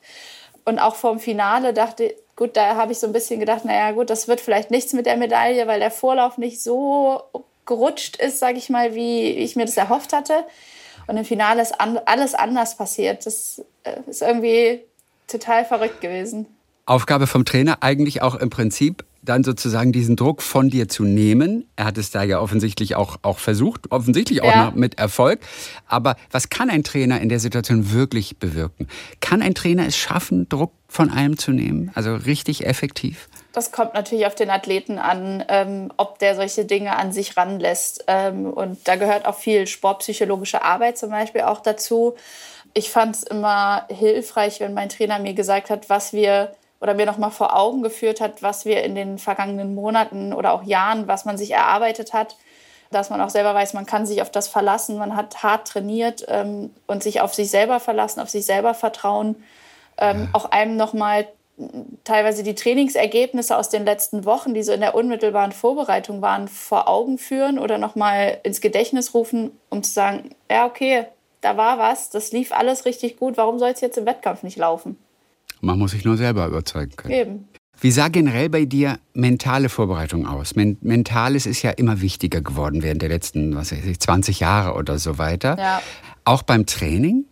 [0.65, 4.11] Und auch vorm Finale dachte gut, da habe ich so ein bisschen gedacht, naja, gut,
[4.11, 7.21] das wird vielleicht nichts mit der Medaille, weil der Vorlauf nicht so
[7.67, 10.45] gerutscht ist, sage ich mal, wie ich mir das erhofft hatte.
[11.09, 13.27] Und im Finale ist an, alles anders passiert.
[13.27, 14.85] Das äh, ist irgendwie
[15.27, 16.47] total verrückt gewesen.
[16.87, 21.69] Aufgabe vom Trainer eigentlich auch im Prinzip dann sozusagen diesen Druck von dir zu nehmen.
[21.77, 24.73] Er hat es da ja offensichtlich auch, auch versucht, offensichtlich auch ja.
[24.75, 25.41] mit Erfolg.
[25.87, 28.89] Aber was kann ein Trainer in der Situation wirklich bewirken?
[29.21, 31.91] Kann ein Trainer es schaffen, Druck von einem zu nehmen?
[31.95, 33.29] Also richtig effektiv?
[33.53, 38.05] Das kommt natürlich auf den Athleten an, ähm, ob der solche Dinge an sich ranlässt.
[38.07, 42.15] Ähm, und da gehört auch viel sportpsychologische Arbeit zum Beispiel auch dazu.
[42.73, 47.07] Ich fand es immer hilfreich, wenn mein Trainer mir gesagt hat, was wir oder mir
[47.07, 51.09] noch mal vor Augen geführt hat, was wir in den vergangenen Monaten oder auch Jahren,
[51.09, 52.37] was man sich erarbeitet hat,
[52.91, 56.25] dass man auch selber weiß, man kann sich auf das verlassen, man hat hart trainiert
[56.29, 59.45] ähm, und sich auf sich selber verlassen, auf sich selber vertrauen,
[59.99, 61.27] ähm, auch einem noch mal
[62.05, 66.89] teilweise die Trainingsergebnisse aus den letzten Wochen, die so in der unmittelbaren Vorbereitung waren, vor
[66.89, 71.07] Augen führen oder noch mal ins Gedächtnis rufen, um zu sagen, ja okay,
[71.41, 74.57] da war was, das lief alles richtig gut, warum soll es jetzt im Wettkampf nicht
[74.57, 74.99] laufen?
[75.61, 77.15] Man muss sich nur selber überzeugen können.
[77.15, 77.49] Eben.
[77.81, 80.57] Wie sah generell bei dir mentale Vorbereitung aus?
[80.57, 84.75] Men Mentales ist ja immer wichtiger geworden während der letzten, was weiß ich, 20 Jahre
[84.75, 85.57] oder so weiter.
[85.57, 85.81] Ja.
[86.25, 87.25] Auch beim Training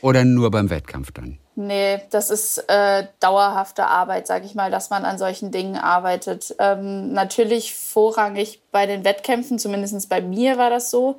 [0.00, 1.38] oder nur beim Wettkampf dann?
[1.56, 6.54] Nee, das ist äh, dauerhafte Arbeit, sage ich mal, dass man an solchen Dingen arbeitet.
[6.58, 11.16] Ähm, natürlich vorrangig bei den Wettkämpfen, zumindest bei mir war das so.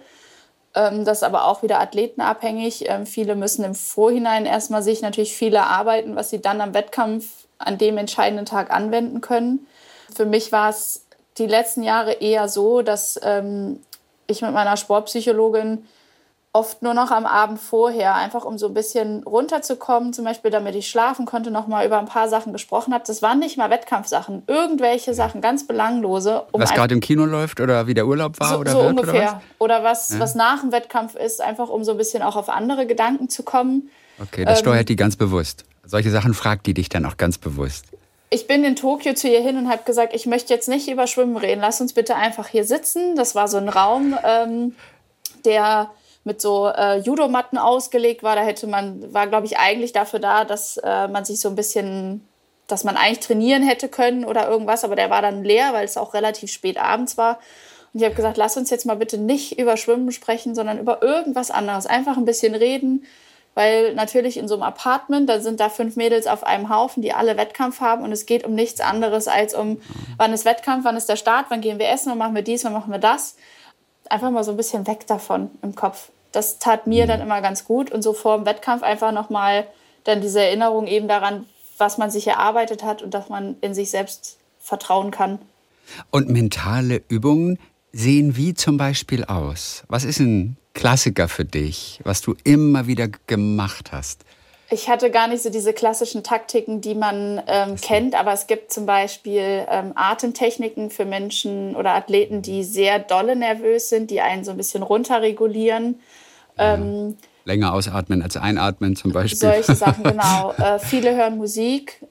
[0.75, 2.85] Ähm, das ist aber auch wieder athletenabhängig.
[2.87, 7.25] Ähm, viele müssen im Vorhinein erstmal sich natürlich viel erarbeiten, was sie dann am Wettkampf
[7.57, 9.65] an dem entscheidenden Tag anwenden können.
[10.13, 11.05] Für mich war es
[11.37, 13.79] die letzten Jahre eher so, dass ähm,
[14.27, 15.87] ich mit meiner Sportpsychologin
[16.55, 20.73] oft nur noch am Abend vorher, einfach um so ein bisschen runterzukommen, zum Beispiel damit
[20.75, 23.03] ich schlafen konnte, noch mal über ein paar Sachen gesprochen habe.
[23.05, 26.43] Das waren nicht mal Wettkampfsachen, irgendwelche Sachen, ganz belanglose.
[26.53, 28.89] Um was gerade im Kino läuft oder wie der Urlaub war so, oder so wird,
[28.91, 29.41] ungefähr.
[29.59, 30.19] Oder was, oder was, ja.
[30.19, 33.43] was nach dem Wettkampf ist, einfach um so ein bisschen auch auf andere Gedanken zu
[33.43, 33.89] kommen.
[34.21, 35.65] Okay, das ähm, steuert die ganz bewusst.
[35.83, 37.87] Solche Sachen fragt die dich dann auch ganz bewusst.
[38.29, 41.05] Ich bin in Tokio zu ihr hin und habe gesagt, ich möchte jetzt nicht über
[41.07, 41.59] Schwimmen reden.
[41.59, 43.17] Lass uns bitte einfach hier sitzen.
[43.17, 44.73] Das war so ein Raum, ähm,
[45.43, 45.89] der
[46.25, 48.35] mit so äh, Judomatten ausgelegt war.
[48.35, 51.55] Da hätte man, war, glaube ich, eigentlich dafür da, dass äh, man sich so ein
[51.55, 52.27] bisschen,
[52.67, 55.97] dass man eigentlich trainieren hätte können oder irgendwas, aber der war dann leer, weil es
[55.97, 57.39] auch relativ spät abends war.
[57.93, 61.03] Und ich habe gesagt, lass uns jetzt mal bitte nicht über Schwimmen sprechen, sondern über
[61.03, 61.85] irgendwas anderes.
[61.85, 63.05] Einfach ein bisschen reden,
[63.53, 67.13] weil natürlich in so einem Apartment, da sind da fünf Mädels auf einem Haufen, die
[67.13, 69.79] alle Wettkampf haben und es geht um nichts anderes als um,
[70.17, 72.63] wann ist Wettkampf, wann ist der Start, wann gehen wir essen, wann machen wir dies,
[72.63, 73.35] wann machen wir das.
[74.09, 77.09] Einfach mal so ein bisschen weg davon im Kopf das tat mir mhm.
[77.09, 79.67] dann immer ganz gut und so vor dem Wettkampf einfach nochmal
[80.03, 81.45] dann diese Erinnerung eben daran,
[81.77, 85.39] was man sich erarbeitet hat und dass man in sich selbst vertrauen kann.
[86.11, 87.59] Und mentale Übungen
[87.91, 89.83] sehen wie zum Beispiel aus?
[89.87, 94.25] Was ist ein Klassiker für dich, was du immer wieder gemacht hast?
[94.71, 98.73] Ich hatte gar nicht so diese klassischen Taktiken, die man ähm, kennt, aber es gibt
[98.73, 104.43] zum Beispiel ähm, Atemtechniken für Menschen oder Athleten, die sehr dolle nervös sind, die einen
[104.43, 105.99] so ein bisschen runterregulieren.
[106.57, 106.75] Ja.
[106.75, 109.37] Ähm, Länger ausatmen als einatmen zum Beispiel.
[109.37, 110.51] Solche Sachen, genau.
[110.53, 112.03] äh, viele hören Musik,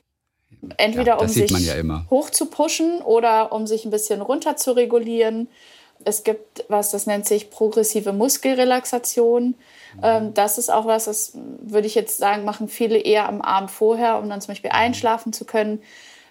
[0.77, 4.73] entweder ja, um sich ja hoch zu pushen oder um sich ein bisschen runter zu
[4.73, 5.49] regulieren.
[6.05, 9.55] Es gibt was, das nennt sich progressive Muskelrelaxation.
[10.03, 13.71] Ähm, das ist auch was, das würde ich jetzt sagen, machen viele eher am Abend
[13.71, 15.83] vorher, um dann zum Beispiel einschlafen zu können.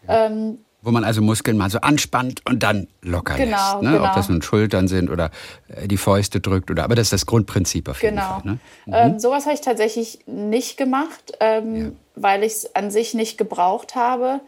[0.07, 3.81] Ähm, wo man also Muskeln mal so anspannt und dann locker genau, lässt.
[3.81, 3.91] Ne?
[3.93, 4.05] Genau.
[4.05, 5.31] Ob das nun Schultern sind oder
[5.69, 8.27] äh, die Fäuste drückt oder aber das ist das Grundprinzip auf jeden genau.
[8.27, 8.41] Fall.
[8.43, 8.59] Ne?
[8.85, 8.93] Mhm.
[8.93, 11.91] Ähm, sowas habe ich tatsächlich nicht gemacht, ähm, ja.
[12.15, 14.41] weil ich es an sich nicht gebraucht habe.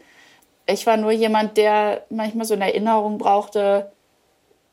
[0.66, 3.90] Ich war nur jemand, der manchmal so eine Erinnerung brauchte,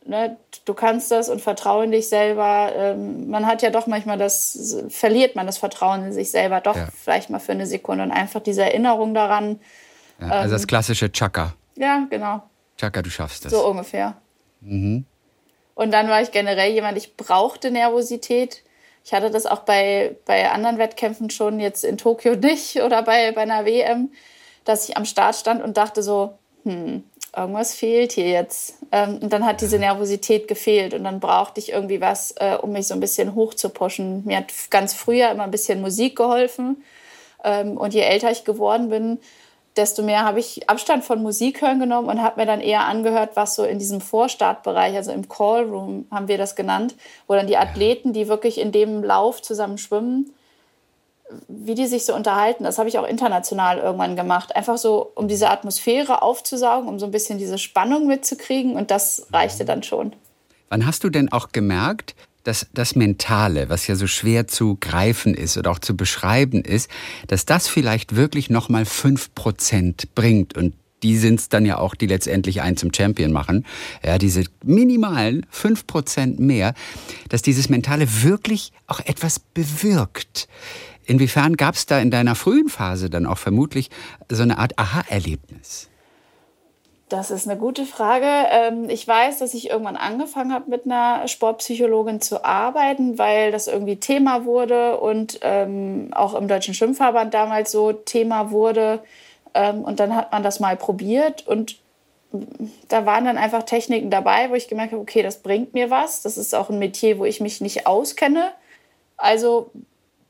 [0.06, 2.71] ne, du kannst das und vertraue in dich selber.
[2.76, 6.76] Ähm, man hat ja doch manchmal das, verliert man das Vertrauen in sich selber doch
[6.76, 6.88] ja.
[6.93, 9.62] vielleicht mal für eine Sekunde und einfach diese Erinnerung daran.
[10.19, 11.54] Ja, also ähm, das klassische Chaka.
[11.76, 12.43] Ja, genau.
[12.78, 13.52] Chaka, du schaffst das.
[13.52, 14.15] So ungefähr.
[14.62, 15.06] Mhm.
[15.76, 18.63] Und dann war ich generell jemand, ich brauchte Nervosität.
[19.04, 23.32] Ich hatte das auch bei, bei anderen Wettkämpfen schon, jetzt in Tokio nicht oder bei,
[23.32, 24.12] bei einer WM,
[24.65, 27.04] dass ich am Start stand und dachte so, hm,
[27.36, 28.76] irgendwas fehlt hier jetzt.
[28.91, 32.71] Ähm, und dann hat diese Nervosität gefehlt und dann brauchte ich irgendwie was, äh, um
[32.71, 34.23] mich so ein bisschen hoch zu pushen.
[34.26, 36.84] Mir hat ganz früher immer ein bisschen Musik geholfen.
[37.43, 39.19] Ähm, und je älter ich geworden bin,
[39.75, 43.31] desto mehr habe ich Abstand von Musik hören genommen und habe mir dann eher angehört,
[43.36, 46.95] was so in diesem Vorstartbereich, also im Callroom haben wir das genannt,
[47.27, 50.33] wo dann die Athleten, die wirklich in dem Lauf zusammen schwimmen,
[51.47, 54.55] wie die sich so unterhalten, das habe ich auch international irgendwann gemacht.
[54.55, 59.27] Einfach so, um diese Atmosphäre aufzusaugen, um so ein bisschen diese Spannung mitzukriegen und das
[59.31, 60.13] reichte dann schon.
[60.69, 65.34] Wann hast du denn auch gemerkt, dass das Mentale, was ja so schwer zu greifen
[65.34, 66.89] ist oder auch zu beschreiben ist,
[67.27, 68.86] dass das vielleicht wirklich nochmal
[69.36, 73.65] Prozent bringt und die sind es dann ja auch, die letztendlich einen zum Champion machen.
[74.03, 76.73] Ja, diese minimalen fünf Prozent mehr,
[77.27, 80.47] dass dieses Mentale wirklich auch etwas bewirkt.
[81.06, 83.89] Inwiefern gab es da in deiner frühen Phase dann auch vermutlich
[84.29, 85.89] so eine Art Aha-Erlebnis?
[87.13, 88.26] Das ist eine gute Frage.
[88.49, 93.67] Ähm, ich weiß, dass ich irgendwann angefangen habe, mit einer Sportpsychologin zu arbeiten, weil das
[93.67, 99.04] irgendwie Thema wurde und ähm, auch im Deutschen Schwimmverband damals so Thema wurde.
[99.54, 101.78] Ähm, und dann hat man das mal probiert und
[102.88, 106.23] da waren dann einfach Techniken dabei, wo ich gemerkt habe, okay, das bringt mir was.
[106.23, 108.54] Das ist auch ein Metier, wo ich mich nicht auskenne.
[109.17, 109.69] Also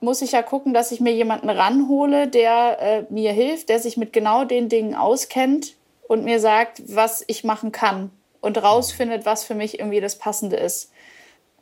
[0.02, 3.96] muss ich ja gucken, dass ich mir jemanden ranhole, der äh, mir hilft, der sich
[3.96, 5.76] mit genau den Dingen auskennt
[6.14, 10.58] und mir sagt, was ich machen kann und rausfindet, was für mich irgendwie das Passende
[10.58, 10.92] ist.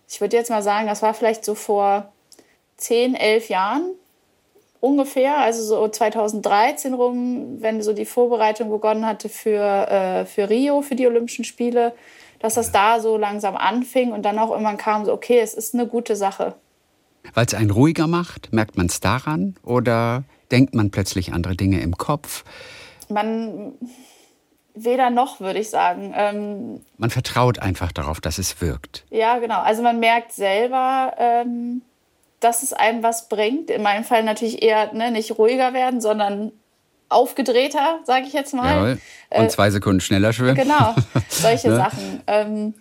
[0.10, 2.12] Ich würde jetzt mal sagen, das war vielleicht so vor
[2.76, 3.92] 10, 11 Jahren
[4.82, 10.82] ungefähr, also so 2013 rum, wenn so die Vorbereitung begonnen hatte für, äh, für Rio,
[10.82, 11.94] für die Olympischen Spiele,
[12.40, 15.74] dass das da so langsam anfing und dann auch irgendwann kam so, okay, es ist
[15.74, 16.56] eine gute Sache.
[17.36, 21.80] Weil es einen ruhiger macht, merkt man es daran oder denkt man plötzlich andere Dinge
[21.80, 22.44] im Kopf?
[23.08, 23.74] Man
[24.74, 26.14] weder noch, würde ich sagen.
[26.16, 29.06] Ähm, man vertraut einfach darauf, dass es wirkt.
[29.10, 29.62] Ja, genau.
[29.62, 31.82] Also man merkt selber, ähm,
[32.40, 33.70] dass es einem was bringt.
[33.70, 36.52] In meinem Fall natürlich eher ne, nicht ruhiger werden, sondern
[37.10, 38.76] aufgedrehter, sage ich jetzt mal.
[38.76, 38.98] Jawohl.
[39.30, 40.56] Und äh, zwei Sekunden schneller schwimmen.
[40.56, 40.96] Genau,
[41.30, 41.76] solche ne?
[41.76, 42.24] Sachen.
[42.28, 42.74] Ähm,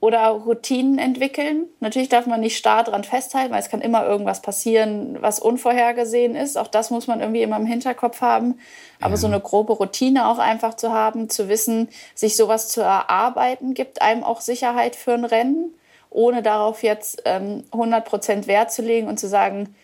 [0.00, 1.66] oder Routinen entwickeln.
[1.80, 6.34] Natürlich darf man nicht starr dran festhalten, weil es kann immer irgendwas passieren, was unvorhergesehen
[6.34, 6.56] ist.
[6.56, 8.58] Auch das muss man irgendwie immer im Hinterkopf haben.
[8.98, 9.16] Aber ja.
[9.18, 14.00] so eine grobe Routine auch einfach zu haben, zu wissen, sich sowas zu erarbeiten, gibt
[14.00, 15.74] einem auch Sicherheit für ein Rennen,
[16.08, 19.74] ohne darauf jetzt ähm, 100 Prozent Wert zu legen und zu sagen,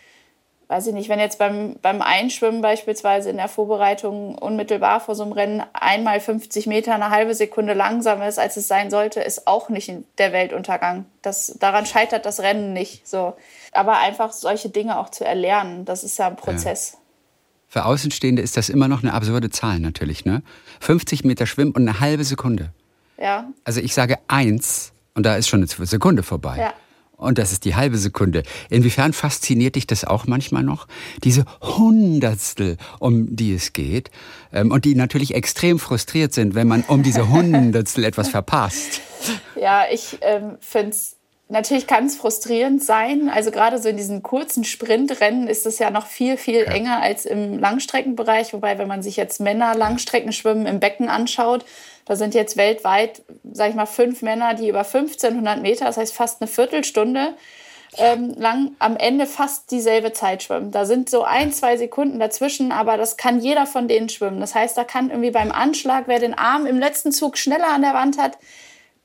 [0.69, 5.23] weiß ich nicht, wenn jetzt beim, beim Einschwimmen beispielsweise in der Vorbereitung unmittelbar vor so
[5.23, 9.47] einem Rennen einmal 50 Meter eine halbe Sekunde langsamer ist, als es sein sollte, ist
[9.47, 11.05] auch nicht der Weltuntergang.
[11.23, 13.07] Das, daran scheitert das Rennen nicht.
[13.07, 13.37] So.
[13.73, 16.93] Aber einfach solche Dinge auch zu erlernen, das ist ja ein Prozess.
[16.95, 16.99] Ja.
[17.69, 20.25] Für Außenstehende ist das immer noch eine absurde Zahl natürlich.
[20.25, 20.43] Ne?
[20.81, 22.71] 50 Meter Schwimmen und eine halbe Sekunde.
[23.19, 23.49] Ja.
[23.65, 26.59] Also ich sage eins und da ist schon eine Sekunde vorbei.
[26.59, 26.73] Ja.
[27.17, 28.43] Und das ist die halbe Sekunde.
[28.69, 30.87] Inwiefern fasziniert dich das auch manchmal noch?
[31.25, 34.11] Diese Hundertstel, um die es geht.
[34.53, 39.01] Ähm, und die natürlich extrem frustriert sind, wenn man um diese Hundertstel etwas verpasst.
[39.59, 41.16] Ja, ich ähm, finde es
[41.49, 43.29] Natürlich kann es frustrierend sein.
[43.29, 46.73] Also gerade so in diesen kurzen Sprintrennen ist es ja noch viel, viel ja.
[46.73, 48.53] enger als im Langstreckenbereich.
[48.53, 51.65] Wobei, wenn man sich jetzt Männer Langstreckenschwimmen im Becken anschaut,
[52.05, 56.15] da sind jetzt weltweit sag ich mal, fünf Männer, die über 1500 Meter, das heißt
[56.15, 57.35] fast eine Viertelstunde,
[57.99, 60.71] ähm, lang am Ende fast dieselbe Zeit schwimmen.
[60.71, 64.41] Da sind so ein, zwei Sekunden dazwischen, aber das kann jeder von denen schwimmen.
[64.41, 67.83] Das heißt, da kann irgendwie beim Anschlag, wer den Arm im letzten Zug schneller an
[67.83, 68.39] der Wand hat,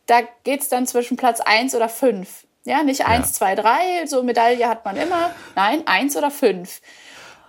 [0.08, 2.46] da geht es dann zwischen Platz 1 oder 5.
[2.64, 5.32] Ja, nicht 1, 2, 3, so Medaille hat man immer.
[5.56, 6.82] Nein, 1 oder 5.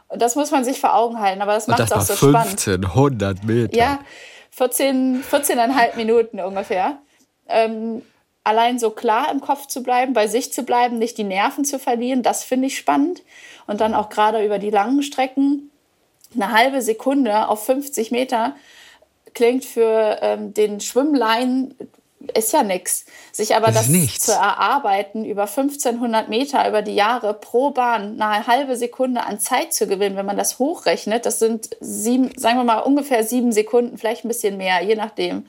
[0.08, 2.56] Und das muss man sich vor Augen halten, aber das macht es auch so 15,
[2.56, 2.86] spannend.
[2.86, 3.76] 100 Meter.
[3.76, 3.98] Ja,
[4.50, 6.98] 14, 14,5 Minuten ungefähr.
[7.48, 8.02] Ähm,
[8.44, 11.78] allein so klar im Kopf zu bleiben, bei sich zu bleiben, nicht die Nerven zu
[11.78, 13.22] verlieren, das finde ich spannend.
[13.66, 15.70] Und dann auch gerade über die langen Strecken
[16.34, 18.54] eine halbe Sekunde auf 50 Meter
[19.34, 21.74] klingt für ähm, den Schwimmlein
[22.34, 23.04] ist ja nichts.
[23.32, 28.46] Sich aber das, das zu erarbeiten, über 1500 Meter über die Jahre pro Bahn eine
[28.46, 32.64] halbe Sekunde an Zeit zu gewinnen, wenn man das hochrechnet, das sind sieben, sagen wir
[32.64, 35.46] mal ungefähr sieben Sekunden, vielleicht ein bisschen mehr, je nachdem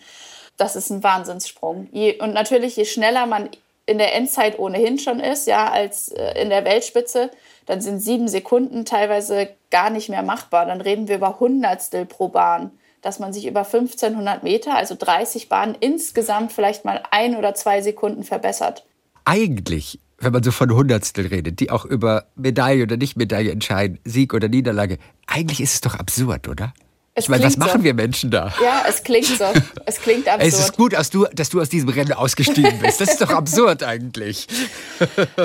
[0.57, 1.89] das ist ein Wahnsinnssprung.
[2.19, 3.49] Und natürlich, je schneller man
[3.85, 7.31] in der Endzeit ohnehin schon ist, ja, als äh, in der Weltspitze,
[7.65, 10.65] dann sind sieben Sekunden teilweise gar nicht mehr machbar.
[10.65, 12.71] Dann reden wir über Hundertstel pro Bahn,
[13.03, 17.81] dass man sich über 1500 Meter, also 30 Bahnen insgesamt vielleicht mal ein oder zwei
[17.81, 18.85] Sekunden verbessert.
[19.25, 24.33] Eigentlich, wenn man so von Hundertstel redet, die auch über Medaille oder Nicht-Medaille entscheiden, Sieg
[24.33, 26.73] oder Niederlage, eigentlich ist es doch absurd, oder?
[27.15, 27.83] Es ich meine, was machen so.
[27.83, 28.51] wir Menschen da?
[28.63, 29.45] Ja, es klingt so.
[29.85, 30.51] Es klingt absurd.
[30.51, 32.99] Es ist gut, dass du, dass du aus diesem Rennen ausgestiegen bist.
[32.99, 34.47] Das ist doch absurd eigentlich.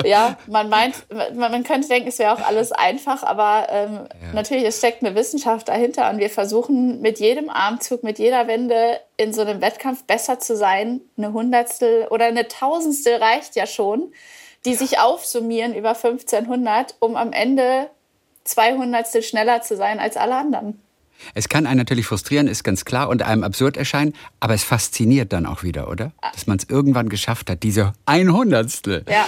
[0.05, 0.95] Ja, man meint,
[1.35, 4.33] man könnte denken, es wäre auch alles einfach, aber ähm, ja.
[4.33, 8.99] natürlich, es steckt eine Wissenschaft dahinter und wir versuchen mit jedem Armzug, mit jeder Wende
[9.17, 11.01] in so einem Wettkampf besser zu sein.
[11.17, 14.13] Eine Hundertstel oder eine Tausendstel reicht ja schon,
[14.65, 17.89] die sich aufsummieren über 1500, um am Ende
[18.45, 20.81] 200 schneller zu sein als alle anderen.
[21.33, 25.33] Es kann einen natürlich frustrieren, ist ganz klar, und einem absurd erscheinen, aber es fasziniert
[25.33, 26.11] dann auch wieder, oder?
[26.33, 29.25] Dass man es irgendwann geschafft hat, diese ein Hundertstel ja.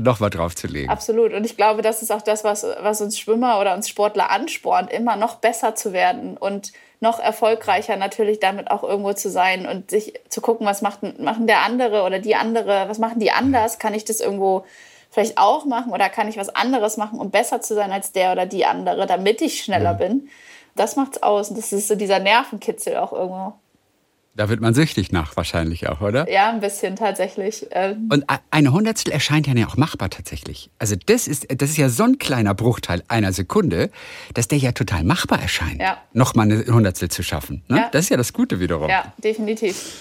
[0.00, 0.90] noch mal draufzulegen.
[0.90, 1.32] Absolut.
[1.32, 4.92] Und ich glaube, das ist auch das, was, was uns Schwimmer oder uns Sportler anspornt,
[4.92, 9.90] immer noch besser zu werden und noch erfolgreicher natürlich damit auch irgendwo zu sein und
[9.90, 13.78] sich zu gucken, was macht, machen der andere oder die andere, was machen die anders?
[13.78, 14.64] Kann ich das irgendwo
[15.10, 18.32] vielleicht auch machen oder kann ich was anderes machen, um besser zu sein als der
[18.32, 19.98] oder die andere, damit ich schneller mhm.
[19.98, 20.28] bin?
[20.74, 21.50] Das macht's aus.
[21.50, 23.54] Und das ist so dieser Nervenkitzel auch irgendwo.
[24.36, 26.28] Da wird man süchtig nach wahrscheinlich auch, oder?
[26.28, 27.68] Ja, ein bisschen tatsächlich.
[27.70, 28.08] Ähm.
[28.12, 30.70] Und eine Hundertstel erscheint ja auch machbar tatsächlich.
[30.80, 33.90] Also das ist, das ist ja so ein kleiner Bruchteil einer Sekunde,
[34.34, 35.80] dass der ja total machbar erscheint.
[35.80, 35.98] Ja.
[36.12, 37.62] Nochmal eine Hundertstel zu schaffen.
[37.68, 37.76] Ne?
[37.76, 37.88] Ja.
[37.92, 38.90] Das ist ja das Gute wiederum.
[38.90, 39.92] Ja, definitiv.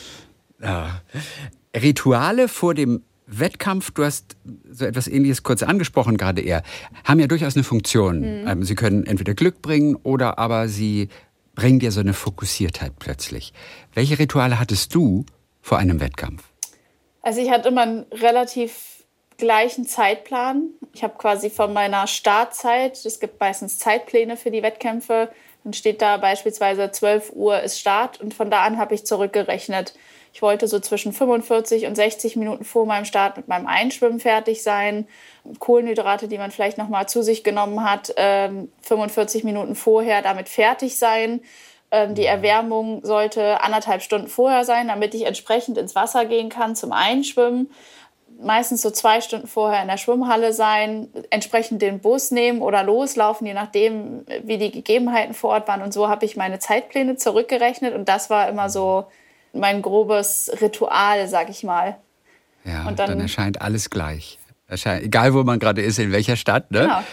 [0.60, 1.02] Ja.
[1.76, 3.04] Rituale vor dem
[3.40, 4.36] Wettkampf, du hast
[4.70, 6.64] so etwas Ähnliches kurz angesprochen gerade eher,
[7.04, 8.44] haben ja durchaus eine Funktion.
[8.44, 8.64] Mhm.
[8.64, 11.10] Sie können entweder Glück bringen oder aber sie
[11.56, 13.54] bringen dir so eine Fokussiertheit plötzlich.
[13.94, 15.26] Welche Rituale hattest du
[15.62, 16.44] vor einem Wettkampf?
[17.22, 19.04] Also ich hatte immer einen relativ
[19.38, 20.70] gleichen Zeitplan.
[20.94, 25.30] Ich habe quasi von meiner Startzeit, es gibt meistens Zeitpläne für die Wettkämpfe,
[25.64, 29.94] dann steht da beispielsweise 12 Uhr ist Start und von da an habe ich zurückgerechnet
[30.34, 34.64] ich wollte so zwischen 45 und 60 Minuten vor meinem Start mit meinem Einschwimmen fertig
[34.64, 35.08] sein.
[35.60, 40.50] Kohlenhydrate, die man vielleicht noch mal zu sich genommen hat, 45 ähm, Minuten vorher damit
[40.50, 41.42] fertig sein.
[41.92, 46.76] Ähm, die Erwärmung sollte anderthalb Stunden vorher sein, damit ich entsprechend ins Wasser gehen kann
[46.76, 47.70] zum Einschwimmen
[48.42, 53.46] meistens so zwei Stunden vorher in der Schwimmhalle sein, entsprechend den Bus nehmen oder loslaufen,
[53.48, 55.82] je nachdem, wie die Gegebenheiten vor Ort waren.
[55.82, 59.06] Und so habe ich meine Zeitpläne zurückgerechnet und das war immer so
[59.54, 61.98] mein grobes Ritual, sag ich mal.
[62.66, 64.40] Ja, und dann, dann erscheint alles gleich.
[64.68, 66.82] Erscheint, egal, wo man gerade ist, in welcher Stadt, ne?
[66.82, 67.04] Genau.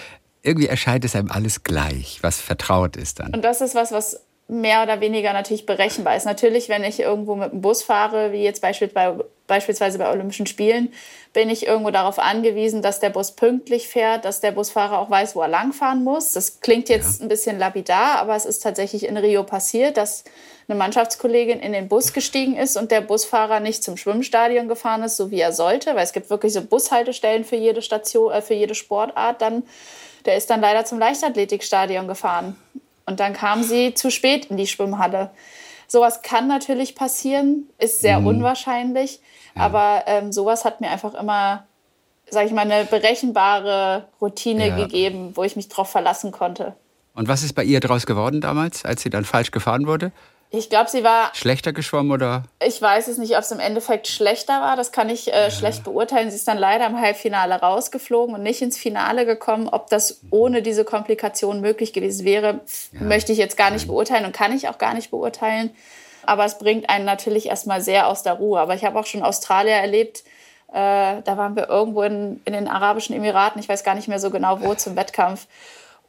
[0.42, 3.34] Irgendwie erscheint es einem alles gleich, was vertraut ist dann.
[3.34, 6.24] Und das ist was, was mehr oder weniger natürlich berechenbar ist.
[6.24, 10.92] Natürlich, wenn ich irgendwo mit dem Bus fahre, wie jetzt beispielsweise bei Olympischen Spielen,
[11.32, 15.36] bin ich irgendwo darauf angewiesen, dass der Bus pünktlich fährt, dass der Busfahrer auch weiß,
[15.36, 16.32] wo er langfahren muss.
[16.32, 17.24] Das klingt jetzt ja.
[17.24, 20.24] ein bisschen lapidar, aber es ist tatsächlich in Rio passiert, dass
[20.66, 25.16] eine Mannschaftskollegin in den Bus gestiegen ist und der Busfahrer nicht zum Schwimmstadion gefahren ist,
[25.16, 28.54] so wie er sollte, weil es gibt wirklich so Bushaltestellen für jede Station, äh, für
[28.54, 29.40] jede Sportart.
[29.40, 29.62] Dann,
[30.26, 32.56] der ist dann leider zum Leichtathletikstadion gefahren.
[33.06, 35.30] Und dann kam sie zu spät in die Schwimmhalle.
[35.86, 38.28] Sowas kann natürlich passieren, ist sehr mhm.
[38.28, 39.20] unwahrscheinlich,
[39.60, 39.66] ja.
[39.66, 41.66] aber ähm, sowas hat mir einfach immer,
[42.28, 44.76] sage ich mal, eine berechenbare Routine ja.
[44.76, 46.74] gegeben, wo ich mich drauf verlassen konnte.
[47.14, 50.12] Und was ist bei ihr daraus geworden damals, als sie dann falsch gefahren wurde?
[50.52, 51.32] Ich glaube, sie war.
[51.34, 52.42] Schlechter geschwommen oder?
[52.64, 54.76] Ich weiß es nicht, ob es im Endeffekt schlechter war.
[54.76, 55.50] Das kann ich äh, ja.
[55.50, 56.28] schlecht beurteilen.
[56.30, 59.68] Sie ist dann leider im Halbfinale rausgeflogen und nicht ins Finale gekommen.
[59.68, 62.60] Ob das ohne diese Komplikation möglich gewesen wäre,
[62.92, 63.00] ja.
[63.00, 65.70] möchte ich jetzt gar nicht beurteilen und kann ich auch gar nicht beurteilen.
[66.24, 68.60] Aber es bringt einen natürlich erstmal sehr aus der Ruhe.
[68.60, 70.24] Aber ich habe auch schon Australier erlebt,
[70.72, 74.20] äh, da waren wir irgendwo in, in den Arabischen Emiraten, ich weiß gar nicht mehr
[74.20, 75.46] so genau wo, zum Wettkampf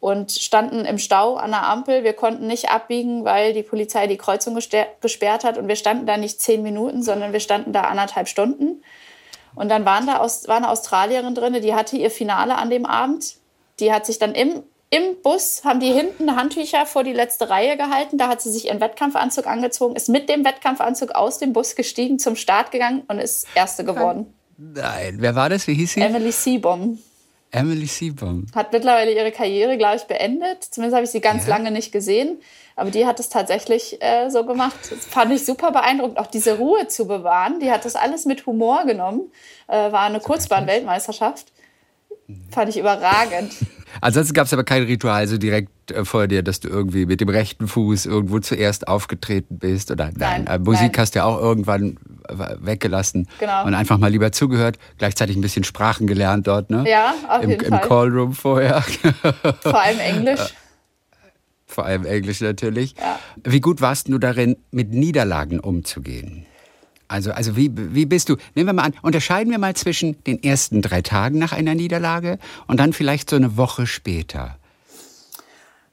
[0.02, 2.04] und standen im Stau an der Ampel.
[2.04, 5.60] Wir konnten nicht abbiegen, weil die Polizei die Kreuzung gesperrt hat.
[5.60, 8.84] Und wir standen da nicht zehn Minuten, sondern wir standen da anderthalb Stunden.
[9.54, 13.36] Und dann waren da war eine Australierin drin, die hatte ihr Finale an dem Abend.
[13.80, 17.78] Die hat sich dann im, im Bus, haben die hinten Handtücher vor die letzte Reihe
[17.78, 18.18] gehalten.
[18.18, 22.20] Da hat sie sich ihren Wettkampfanzug angezogen, ist mit dem Wettkampfanzug aus dem Bus gestiegen,
[22.20, 24.34] zum Start gegangen und ist Erste geworden.
[24.58, 25.66] Nein, wer war das?
[25.68, 26.02] Wie hieß sie?
[26.02, 27.00] Emily Seabom.
[27.52, 28.46] Emily Seabom.
[28.54, 30.64] Hat mittlerweile ihre Karriere, glaube ich, beendet.
[30.64, 31.56] Zumindest habe ich sie ganz ja.
[31.56, 32.40] lange nicht gesehen.
[32.76, 34.76] Aber die hat es tatsächlich äh, so gemacht.
[34.90, 37.60] Das fand ich super beeindruckend, auch diese Ruhe zu bewahren.
[37.62, 39.32] Die hat das alles mit Humor genommen.
[39.68, 41.48] Äh, war eine Kurzbahn-Weltmeisterschaft.
[42.50, 43.54] Fand ich überragend.
[44.00, 47.22] Ansonsten gab es aber kein Ritual so direkt äh, vor dir, dass du irgendwie mit
[47.22, 50.46] dem rechten Fuß irgendwo zuerst aufgetreten bist oder nein.
[50.46, 50.98] nein äh, Musik nein.
[50.98, 51.98] hast du ja auch irgendwann
[52.60, 53.66] weggelassen genau.
[53.66, 56.86] und einfach mal lieber zugehört, gleichzeitig ein bisschen Sprachen gelernt dort, ne?
[56.88, 57.82] Ja, auf Im, jeden Fall.
[57.82, 58.82] Im Callroom vorher.
[59.62, 60.54] Vor allem Englisch.
[61.66, 62.96] Vor allem Englisch natürlich.
[62.98, 63.20] Ja.
[63.44, 66.46] Wie gut warst du darin, mit Niederlagen umzugehen?
[67.12, 68.38] Also, also wie, wie bist du?
[68.56, 72.40] Nehmen wir mal an, unterscheiden wir mal zwischen den ersten drei Tagen nach einer Niederlage
[72.68, 74.58] und dann vielleicht so eine Woche später.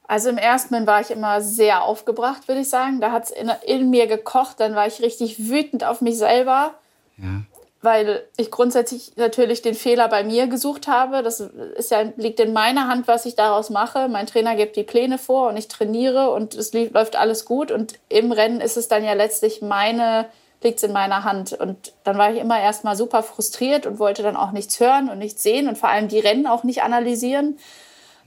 [0.07, 3.01] Also im ersten Moment war ich immer sehr aufgebracht, würde ich sagen.
[3.01, 6.73] Da hat es in, in, mir gekocht, dann war ich richtig wütend auf mich selber.
[7.17, 7.43] Ja.
[7.81, 11.21] Weil ich grundsätzlich natürlich den Fehler bei mir gesucht habe.
[11.21, 14.07] Das ist ja, liegt in meiner Hand, was ich daraus mache.
[14.07, 17.71] Mein Trainer gibt die Pläne vor und ich trainiere und es läuft alles gut.
[17.71, 20.27] Und im Rennen ist es dann ja letztlich meine
[20.61, 21.53] liegt es in meiner Hand.
[21.53, 25.17] Und dann war ich immer erstmal super frustriert und wollte dann auch nichts hören und
[25.17, 27.57] nichts sehen und vor allem die Rennen auch nicht analysieren.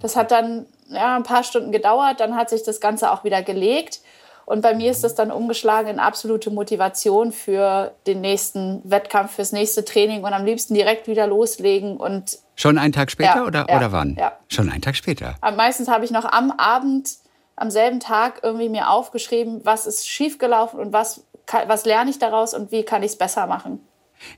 [0.01, 3.43] Das hat dann ja, ein paar Stunden gedauert, dann hat sich das Ganze auch wieder
[3.43, 4.01] gelegt.
[4.45, 9.53] Und bei mir ist das dann umgeschlagen in absolute Motivation für den nächsten Wettkampf, fürs
[9.53, 11.97] nächste Training und am liebsten direkt wieder loslegen.
[11.97, 14.17] Und Schon einen Tag später ja, oder, ja, oder wann?
[14.19, 14.33] Ja.
[14.49, 15.37] Schon einen Tag später.
[15.57, 17.11] Meistens habe ich noch am Abend,
[17.55, 21.25] am selben Tag irgendwie mir aufgeschrieben, was ist schiefgelaufen und was
[21.67, 23.81] was lerne ich daraus und wie kann ich es besser machen.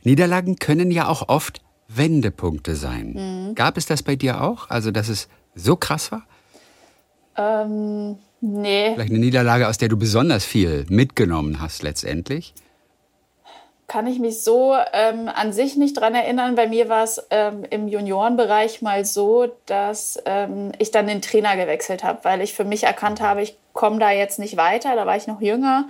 [0.02, 3.14] Niederlagen können ja auch oft Wendepunkte sein.
[3.14, 3.54] Mhm.
[3.54, 4.70] Gab es das bei dir auch?
[4.70, 6.26] Also, dass es so krass war?
[7.36, 8.92] Ähm, nee.
[8.94, 12.54] Vielleicht eine Niederlage, aus der du besonders viel mitgenommen hast letztendlich?
[13.86, 16.54] Kann ich mich so ähm, an sich nicht dran erinnern.
[16.54, 21.54] Bei mir war es ähm, im Juniorenbereich mal so, dass ähm, ich dann den Trainer
[21.56, 24.96] gewechselt habe, weil ich für mich erkannt habe, ich komme da jetzt nicht weiter.
[24.96, 25.86] Da war ich noch jünger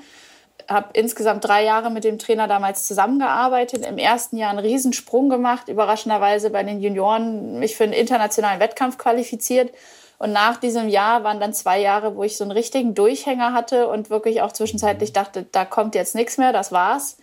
[0.68, 3.86] habe insgesamt drei Jahre mit dem Trainer damals zusammengearbeitet.
[3.86, 8.98] Im ersten Jahr einen Riesensprung gemacht, überraschenderweise bei den Junioren mich für einen internationalen Wettkampf
[8.98, 9.72] qualifiziert.
[10.18, 13.88] Und nach diesem Jahr waren dann zwei Jahre, wo ich so einen richtigen Durchhänger hatte
[13.88, 17.18] und wirklich auch zwischenzeitlich dachte, da kommt jetzt nichts mehr, das war's.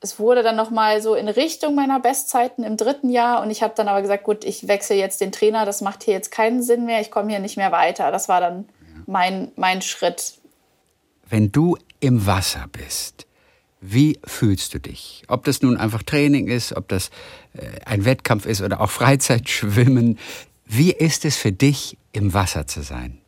[0.00, 3.62] Es wurde dann noch mal so in Richtung meiner Bestzeiten im dritten Jahr und ich
[3.62, 6.62] habe dann aber gesagt, gut, ich wechsle jetzt den Trainer, das macht hier jetzt keinen
[6.62, 8.12] Sinn mehr, ich komme hier nicht mehr weiter.
[8.12, 8.68] Das war dann
[9.06, 10.34] mein, mein Schritt.
[11.28, 13.26] Wenn du im Wasser bist,
[13.80, 15.22] wie fühlst du dich?
[15.28, 17.10] Ob das nun einfach Training ist, ob das
[17.54, 20.18] äh, ein Wettkampf ist oder auch Freizeitschwimmen.
[20.64, 23.20] Wie ist es für dich, im Wasser zu sein?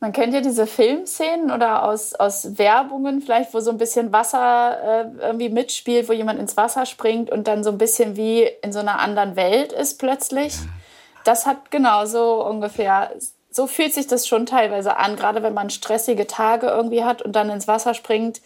[0.00, 5.04] Man kennt ja diese Filmszenen oder aus, aus Werbungen vielleicht, wo so ein bisschen Wasser
[5.04, 8.72] äh, irgendwie mitspielt, wo jemand ins Wasser springt und dann so ein bisschen wie in
[8.72, 10.56] so einer anderen Welt ist plötzlich.
[11.22, 13.12] Das hat genau so ungefähr
[13.52, 17.36] so fühlt sich das schon teilweise an, gerade wenn man stressige Tage irgendwie hat und
[17.36, 18.40] dann ins Wasser springt.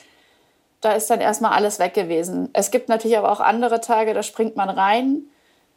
[0.80, 2.50] Da ist dann erstmal alles weg gewesen.
[2.52, 5.22] Es gibt natürlich aber auch andere Tage, da springt man rein.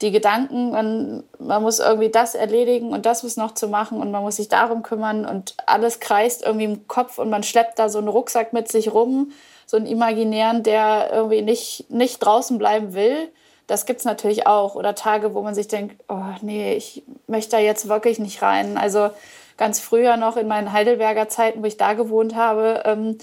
[0.01, 4.11] Die Gedanken, man, man muss irgendwie das erledigen und das ist noch zu machen und
[4.11, 7.89] man muss sich darum kümmern und alles kreist irgendwie im Kopf und man schleppt da
[7.89, 9.32] so einen Rucksack mit sich rum,
[9.65, 13.30] so einen imaginären, der irgendwie nicht, nicht draußen bleiben will
[13.70, 14.74] das gibt es natürlich auch.
[14.74, 18.78] Oder Tage, wo man sich denkt, oh nee, ich möchte da jetzt wirklich nicht rein.
[18.78, 19.11] Also
[19.57, 23.20] ganz früher noch in meinen Heidelberger Zeiten, wo ich da gewohnt habe, ähm,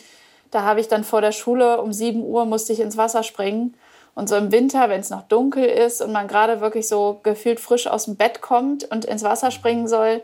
[0.53, 3.75] da habe ich dann vor der Schule um 7 Uhr musste ich ins Wasser springen.
[4.15, 7.59] Und so im Winter, wenn es noch dunkel ist und man gerade wirklich so gefühlt
[7.59, 10.23] frisch aus dem Bett kommt und ins Wasser springen soll,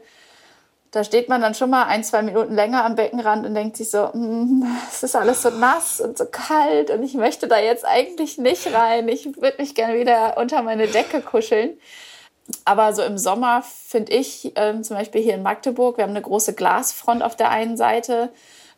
[0.93, 3.91] da steht man dann schon mal ein, zwei Minuten länger am Beckenrand und denkt sich
[3.91, 7.87] so, mm, es ist alles so nass und so kalt und ich möchte da jetzt
[7.87, 9.09] eigentlich nicht rein.
[9.09, 11.79] Ich würde mich gerne wieder unter meine Decke kuscheln.
[12.67, 16.21] Aber so im Sommer finde ich, ähm, zum Beispiel hier in Magdeburg, wir haben eine
[16.21, 18.29] große Glasfront auf der einen Seite.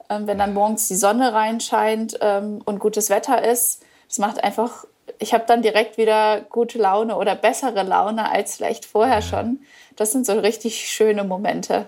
[0.08, 4.84] Ähm, wenn dann morgens die Sonne reinscheint ähm, und gutes Wetter ist, das macht einfach,
[5.18, 9.64] ich habe dann direkt wieder gute Laune oder bessere Laune als vielleicht vorher schon.
[9.96, 11.86] Das sind so richtig schöne Momente.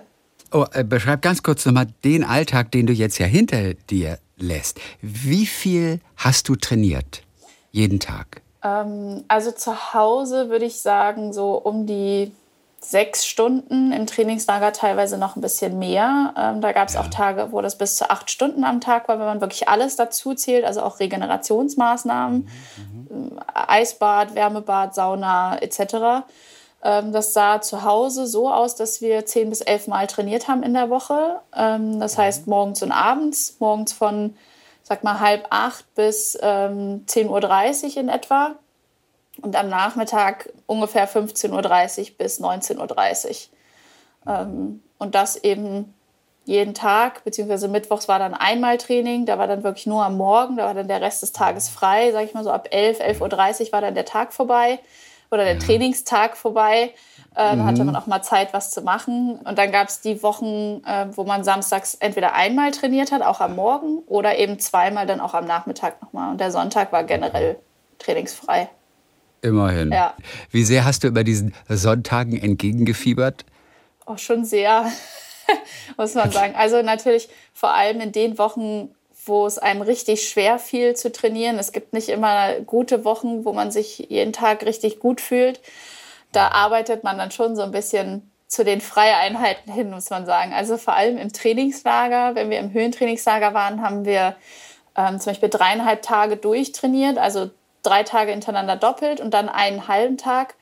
[0.51, 4.79] Oh, äh, beschreib ganz kurz nochmal den Alltag, den du jetzt ja hinter dir lässt.
[5.01, 7.23] Wie viel hast du trainiert?
[7.71, 8.41] Jeden Tag?
[8.63, 12.31] Ähm, also zu Hause würde ich sagen, so um die
[12.79, 16.33] sechs Stunden, im Trainingslager teilweise noch ein bisschen mehr.
[16.37, 17.01] Ähm, da gab es ja.
[17.01, 19.95] auch Tage, wo das bis zu acht Stunden am Tag war, wenn man wirklich alles
[19.95, 23.39] dazu zählt, also auch Regenerationsmaßnahmen, mhm, mhm.
[23.53, 26.25] Eisbad, Wärmebad, Sauna etc.
[26.87, 30.63] Ähm, das sah zu Hause so aus, dass wir zehn bis elf Mal trainiert haben
[30.63, 31.41] in der Woche.
[31.53, 32.21] Ähm, das mhm.
[32.21, 34.37] heißt morgens und abends, morgens von
[34.83, 38.55] sag mal halb acht bis ähm, 10.30 Uhr in etwa
[39.41, 41.51] und am Nachmittag ungefähr 15.30
[41.99, 43.47] Uhr bis 19.30
[44.25, 44.39] Uhr.
[44.97, 45.93] Und das eben
[46.45, 50.57] jeden Tag, beziehungsweise mittwochs war dann einmal Training, da war dann wirklich nur am Morgen,
[50.57, 53.65] da war dann der Rest des Tages frei, sag ich mal so ab 11, 11.30
[53.65, 54.79] Uhr war dann der Tag vorbei
[55.31, 56.93] oder der Trainingstag vorbei.
[57.35, 57.59] Äh, mhm.
[57.59, 59.39] Da hatte man auch mal Zeit, was zu machen.
[59.43, 63.41] Und dann gab es die Wochen, äh, wo man samstags entweder einmal trainiert hat, auch
[63.41, 66.31] am Morgen, oder eben zweimal dann auch am Nachmittag nochmal.
[66.31, 67.59] Und der Sonntag war generell
[67.99, 68.69] trainingsfrei.
[69.41, 69.91] Immerhin.
[69.91, 70.15] Ja.
[70.49, 73.45] Wie sehr hast du über diesen Sonntagen entgegengefiebert?
[74.05, 74.85] Auch schon sehr,
[75.97, 76.55] muss man sagen.
[76.55, 78.89] Also natürlich vor allem in den Wochen,
[79.27, 81.59] wo es einem richtig schwer fiel zu trainieren.
[81.59, 85.59] Es gibt nicht immer gute Wochen, wo man sich jeden Tag richtig gut fühlt.
[86.31, 90.53] Da arbeitet man dann schon so ein bisschen zu den Freieinheiten hin, muss man sagen.
[90.53, 94.35] Also vor allem im Trainingslager, wenn wir im Höhentrainingslager waren, haben wir
[94.95, 97.49] ähm, zum Beispiel dreieinhalb Tage durchtrainiert, also
[97.83, 100.55] drei Tage hintereinander doppelt und dann einen halben Tag.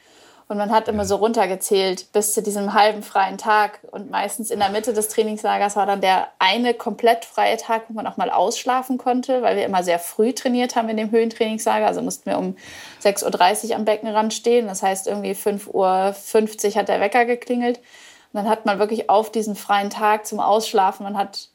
[0.48, 3.80] Und man hat immer so runtergezählt bis zu diesem halben freien Tag.
[3.90, 7.94] Und meistens in der Mitte des Trainingslagers war dann der eine komplett freie Tag, wo
[7.94, 11.88] man auch mal ausschlafen konnte, weil wir immer sehr früh trainiert haben in dem Höhentrainingslager.
[11.88, 12.58] Also mussten wir um
[13.04, 14.68] 6.30 Uhr am Beckenrand stehen.
[14.68, 17.80] Das heißt, irgendwie 5.50 Uhr hat der Wecker geklingelt.
[17.80, 21.50] Und dann hat man wirklich auf diesen freien Tag zum Ausschlafen, man hat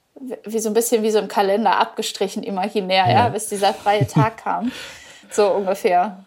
[0.44, 4.06] wie so ein bisschen wie so im Kalender abgestrichen, imaginär, ja, ja bis dieser freie
[4.06, 4.72] Tag kam.
[5.32, 6.24] So ungefähr.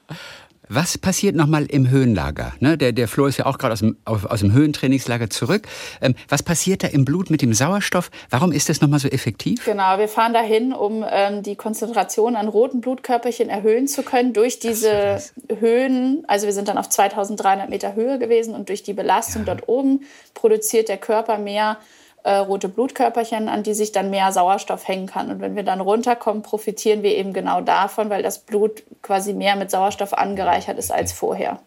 [0.76, 2.54] Was passiert nochmal im Höhenlager?
[2.60, 5.68] Ne, der, der Flo ist ja auch gerade aus dem, aus dem Höhentrainingslager zurück.
[6.02, 8.10] Ähm, was passiert da im Blut mit dem Sauerstoff?
[8.32, 9.64] Warum ist das nochmal so effektiv?
[9.66, 14.58] Genau, wir fahren dahin, um ähm, die Konzentration an roten Blutkörperchen erhöhen zu können durch
[14.58, 15.22] diese
[15.60, 16.24] Höhen.
[16.28, 19.54] Also wir sind dann auf 2300 Meter Höhe gewesen und durch die Belastung ja.
[19.54, 20.02] dort oben
[20.34, 21.78] produziert der Körper mehr
[22.24, 25.30] äh, rote Blutkörperchen, an die sich dann mehr Sauerstoff hängen kann.
[25.30, 29.56] Und wenn wir dann runterkommen, profitieren wir eben genau davon, weil das Blut quasi mehr
[29.56, 31.60] mit Sauerstoff angereichert ist als vorher.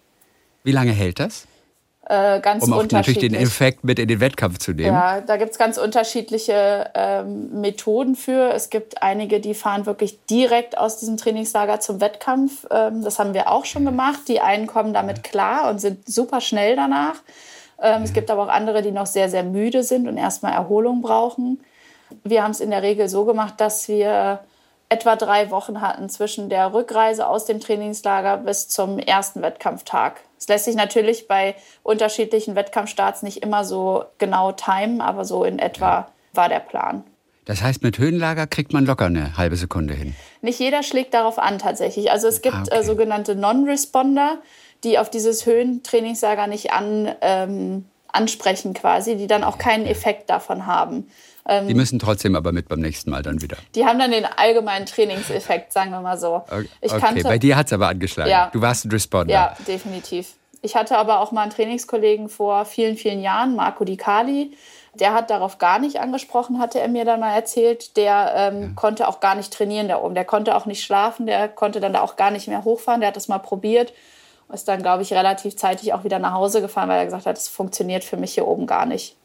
[0.64, 1.46] Wie lange hält das?
[2.08, 4.94] Äh, ganz um auch natürlich den Effekt mit in den Wettkampf zu nehmen.
[4.94, 8.52] Ja, da gibt es ganz unterschiedliche ähm, Methoden für.
[8.52, 12.64] Es gibt einige, die fahren wirklich direkt aus diesem Trainingslager zum Wettkampf.
[12.70, 14.20] Ähm, das haben wir auch schon gemacht.
[14.28, 17.16] Die einen kommen damit klar und sind super schnell danach.
[17.80, 21.02] Ähm, es gibt aber auch andere, die noch sehr, sehr müde sind und erstmal Erholung
[21.02, 21.60] brauchen.
[22.24, 24.40] Wir haben es in der Regel so gemacht, dass wir
[24.88, 30.20] etwa drei Wochen hatten zwischen der Rückreise aus dem Trainingslager bis zum ersten Wettkampftag.
[30.38, 35.58] Es lässt sich natürlich bei unterschiedlichen Wettkampfstarts nicht immer so genau timen, aber so in
[35.58, 37.02] etwa war der Plan.
[37.46, 40.14] Das heißt, mit Höhenlager kriegt man locker eine halbe Sekunde hin.
[40.42, 42.10] Nicht jeder schlägt darauf an tatsächlich.
[42.10, 42.80] Also es gibt ah, okay.
[42.80, 44.38] äh, sogenannte Non-Responder
[44.84, 50.66] die auf dieses Höhentrainingslager nicht an, ähm, ansprechen quasi, die dann auch keinen Effekt davon
[50.66, 51.08] haben.
[51.48, 53.56] Ähm, die müssen trotzdem aber mit beim nächsten Mal dann wieder.
[53.74, 56.42] Die haben dann den allgemeinen Trainingseffekt, sagen wir mal so.
[56.50, 56.68] Okay,
[56.98, 58.30] kannte, bei dir hat es aber angeschlagen.
[58.30, 59.32] Ja, du warst ein Responder.
[59.32, 60.34] Ja, definitiv.
[60.62, 64.56] Ich hatte aber auch mal einen Trainingskollegen vor vielen, vielen Jahren, Marco Di Cali.
[64.94, 67.96] Der hat darauf gar nicht angesprochen, hatte er mir dann mal erzählt.
[67.96, 68.68] Der ähm, ja.
[68.74, 70.14] konnte auch gar nicht trainieren da oben.
[70.14, 71.26] Der konnte auch nicht schlafen.
[71.26, 73.00] Der konnte dann da auch gar nicht mehr hochfahren.
[73.00, 73.92] Der hat das mal probiert
[74.52, 77.36] ist dann, glaube ich, relativ zeitig auch wieder nach Hause gefahren, weil er gesagt hat,
[77.36, 79.16] das funktioniert für mich hier oben gar nicht.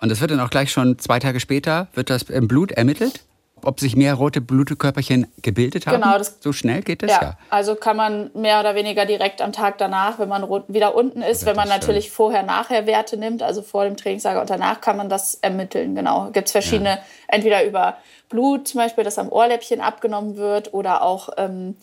[0.00, 3.24] Und das wird dann auch gleich schon zwei Tage später, wird das im Blut ermittelt?
[3.62, 6.00] Ob sich mehr rote Blutkörperchen gebildet haben?
[6.00, 7.38] Genau, das, so schnell geht das ja, ja.
[7.50, 11.44] Also kann man mehr oder weniger direkt am Tag danach, wenn man wieder unten ist,
[11.44, 12.14] wenn man natürlich schön.
[12.14, 15.94] vorher nachher Werte nimmt, also vor dem Trainingslager und danach kann man das ermitteln.
[15.94, 16.30] Genau.
[16.32, 16.98] Gibt es verschiedene, ja.
[17.28, 17.98] entweder über
[18.30, 21.76] Blut zum Beispiel, das am Ohrläppchen abgenommen wird oder auch ähm,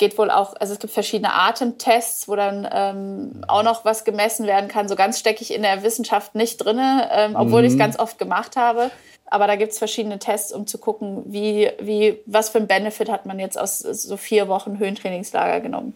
[0.00, 4.46] geht wohl auch, also es gibt verschiedene Atemtests, wo dann ähm, auch noch was gemessen
[4.46, 4.88] werden kann.
[4.88, 7.66] So ganz stecke ich in der Wissenschaft nicht drin, ähm, obwohl mhm.
[7.66, 8.90] ich es ganz oft gemacht habe.
[9.26, 13.08] Aber da gibt es verschiedene Tests, um zu gucken, wie, wie, was für ein Benefit
[13.08, 15.94] hat man jetzt aus so vier Wochen Höhentrainingslager genommen.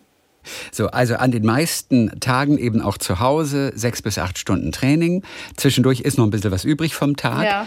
[0.70, 5.24] So, also an den meisten Tagen eben auch zu Hause, sechs bis acht Stunden Training.
[5.56, 7.44] Zwischendurch ist noch ein bisschen was übrig vom Tag.
[7.44, 7.66] Ja.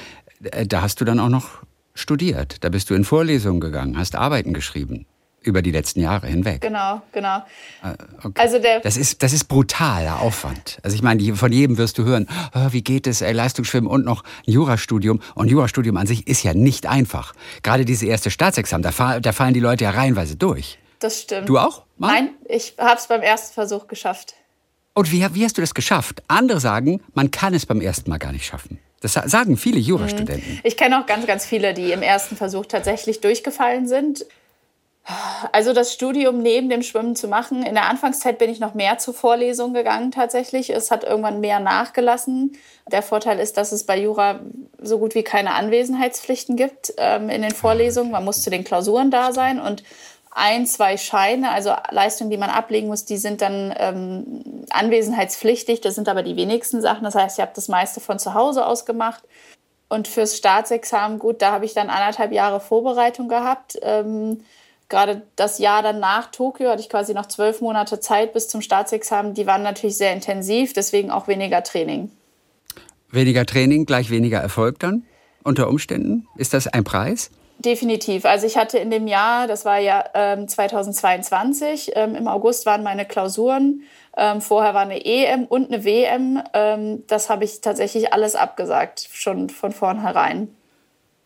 [0.52, 1.64] Äh, da hast du dann auch noch
[1.96, 2.64] studiert.
[2.64, 5.08] Da bist du in Vorlesungen gegangen, hast Arbeiten geschrieben
[5.48, 6.62] über die letzten Jahre hinweg.
[6.62, 7.38] Genau, genau.
[7.84, 7.94] Äh,
[8.24, 8.42] okay.
[8.42, 10.80] Also der das ist das ist brutaler Aufwand.
[10.84, 14.06] Also ich meine, von jedem wirst du hören, oh, wie geht es, ey, Leistungsschwimmen und
[14.06, 15.22] noch ein Jurastudium.
[15.36, 17.34] Und Jurastudium an sich ist ja nicht einfach.
[17.64, 20.78] Gerade diese erste Staatsexamen, da, da fallen die Leute ja reihenweise durch.
[21.00, 21.48] Das stimmt.
[21.48, 21.84] Du auch?
[21.98, 22.12] Mann?
[22.14, 24.34] Nein, ich habe es beim ersten Versuch geschafft.
[24.94, 26.24] Und wie, wie hast du das geschafft?
[26.28, 28.80] Andere sagen, man kann es beim ersten Mal gar nicht schaffen.
[29.02, 30.60] Das sagen viele Jurastudenten.
[30.64, 34.26] Ich kenne auch ganz, ganz viele, die im ersten Versuch tatsächlich durchgefallen sind.
[35.54, 37.64] Also das Studium neben dem Schwimmen zu machen.
[37.64, 40.70] In der Anfangszeit bin ich noch mehr zu Vorlesungen gegangen tatsächlich.
[40.70, 42.58] Es hat irgendwann mehr nachgelassen.
[42.92, 44.42] Der Vorteil ist, dass es bei Jura
[44.82, 48.12] so gut wie keine Anwesenheitspflichten gibt ähm, in den Vorlesungen.
[48.12, 49.84] Man muss zu den Klausuren da sein und
[50.32, 55.82] ein, zwei Scheine, also Leistungen, die man ablegen muss, die sind dann ähm, anwesenheitspflichtig.
[55.82, 57.06] Das sind aber die wenigsten Sachen.
[57.06, 59.24] Das heißt, ich habe das meiste von zu Hause aus gemacht.
[59.90, 63.80] Und fürs Staatsexamen, gut, da habe ich dann anderthalb Jahre Vorbereitung gehabt.
[63.82, 64.44] Ähm,
[64.90, 68.62] gerade das Jahr dann nach Tokio hatte ich quasi noch zwölf Monate Zeit bis zum
[68.62, 69.34] Staatsexamen.
[69.34, 72.12] Die waren natürlich sehr intensiv, deswegen auch weniger Training.
[73.10, 75.04] Weniger Training, gleich weniger Erfolg dann
[75.44, 76.28] unter Umständen?
[76.36, 77.32] Ist das ein Preis?
[77.60, 78.26] Definitiv.
[78.26, 82.84] Also ich hatte in dem Jahr, das war ja ähm, 2022, ähm, im August waren
[82.84, 83.82] meine Klausuren.
[84.16, 86.44] Ähm, vorher war eine EM und eine WM.
[86.54, 90.50] Ähm, das habe ich tatsächlich alles abgesagt, schon von vornherein.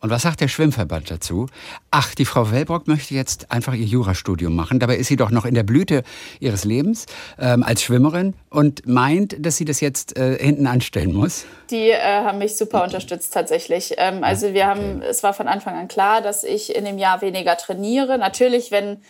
[0.02, 1.46] Und was sagt der Schwimmverband dazu?
[1.92, 4.80] Ach, die Frau Wellbrock möchte jetzt einfach ihr Jurastudium machen.
[4.80, 6.02] Dabei ist sie doch noch in der Blüte
[6.40, 7.06] ihres Lebens
[7.38, 11.44] ähm, als Schwimmerin und meint, dass sie das jetzt äh, hinten anstellen muss.
[11.70, 13.94] Die äh, haben mich super unterstützt tatsächlich.
[13.96, 17.22] Ähm, also wir haben, es war von Anfang an klar, dass ich in dem Jahr
[17.22, 18.18] weniger trainiere.
[18.18, 19.02] Natürlich, wenn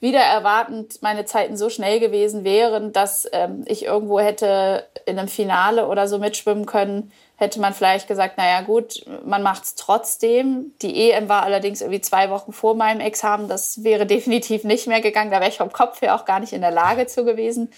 [0.00, 5.28] wieder erwartend meine Zeiten so schnell gewesen wären, dass ähm, ich irgendwo hätte in einem
[5.28, 10.72] Finale oder so mitschwimmen können, hätte man vielleicht gesagt, naja gut, man macht es trotzdem.
[10.82, 13.48] Die EM war allerdings irgendwie zwei Wochen vor meinem Examen.
[13.48, 15.30] Das wäre definitiv nicht mehr gegangen.
[15.30, 17.72] Da wäre ich vom Kopf her auch gar nicht in der Lage zu gewesen.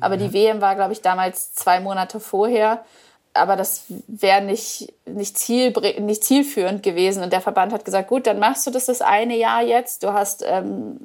[0.00, 2.84] Aber die WM war, glaube ich, damals zwei Monate vorher.
[3.32, 7.22] Aber das wäre nicht, nicht, ziel, nicht zielführend gewesen.
[7.22, 10.02] Und der Verband hat gesagt, gut, dann machst du das das eine Jahr jetzt.
[10.02, 10.98] Du hast ähm,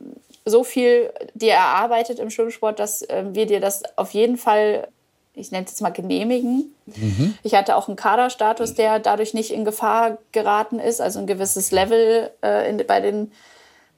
[0.46, 4.88] so viel dir erarbeitet im Schwimmsport, dass ähm, wir dir das auf jeden Fall
[5.36, 6.74] ich nenne es jetzt mal genehmigen.
[6.86, 7.38] Mhm.
[7.44, 11.72] Ich hatte auch einen Kaderstatus, der dadurch nicht in Gefahr geraten ist, also ein gewisses
[11.72, 13.32] Level äh, in, bei den,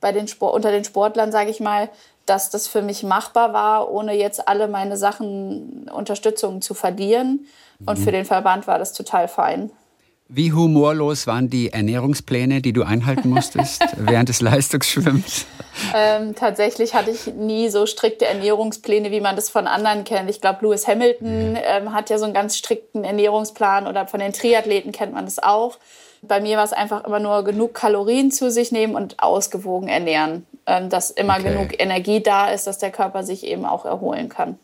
[0.01, 1.89] bei den Sport, unter den Sportlern, sage ich mal,
[2.25, 7.45] dass das für mich machbar war, ohne jetzt alle meine Sachen Unterstützung zu verlieren.
[7.85, 8.03] Und mhm.
[8.03, 9.71] für den Verband war das total fein.
[10.29, 15.45] Wie humorlos waren die Ernährungspläne, die du einhalten musstest während des Leistungsschwimmens?
[15.95, 20.29] Ähm, tatsächlich hatte ich nie so strikte Ernährungspläne, wie man das von anderen kennt.
[20.29, 24.33] Ich glaube, Lewis Hamilton ähm, hat ja so einen ganz strikten Ernährungsplan oder von den
[24.33, 25.77] Triathleten kennt man das auch.
[26.21, 30.45] Bei mir war es einfach immer nur genug Kalorien zu sich nehmen und ausgewogen ernähren,
[30.65, 31.53] ähm, dass immer okay.
[31.53, 34.59] genug Energie da ist, dass der Körper sich eben auch erholen kann.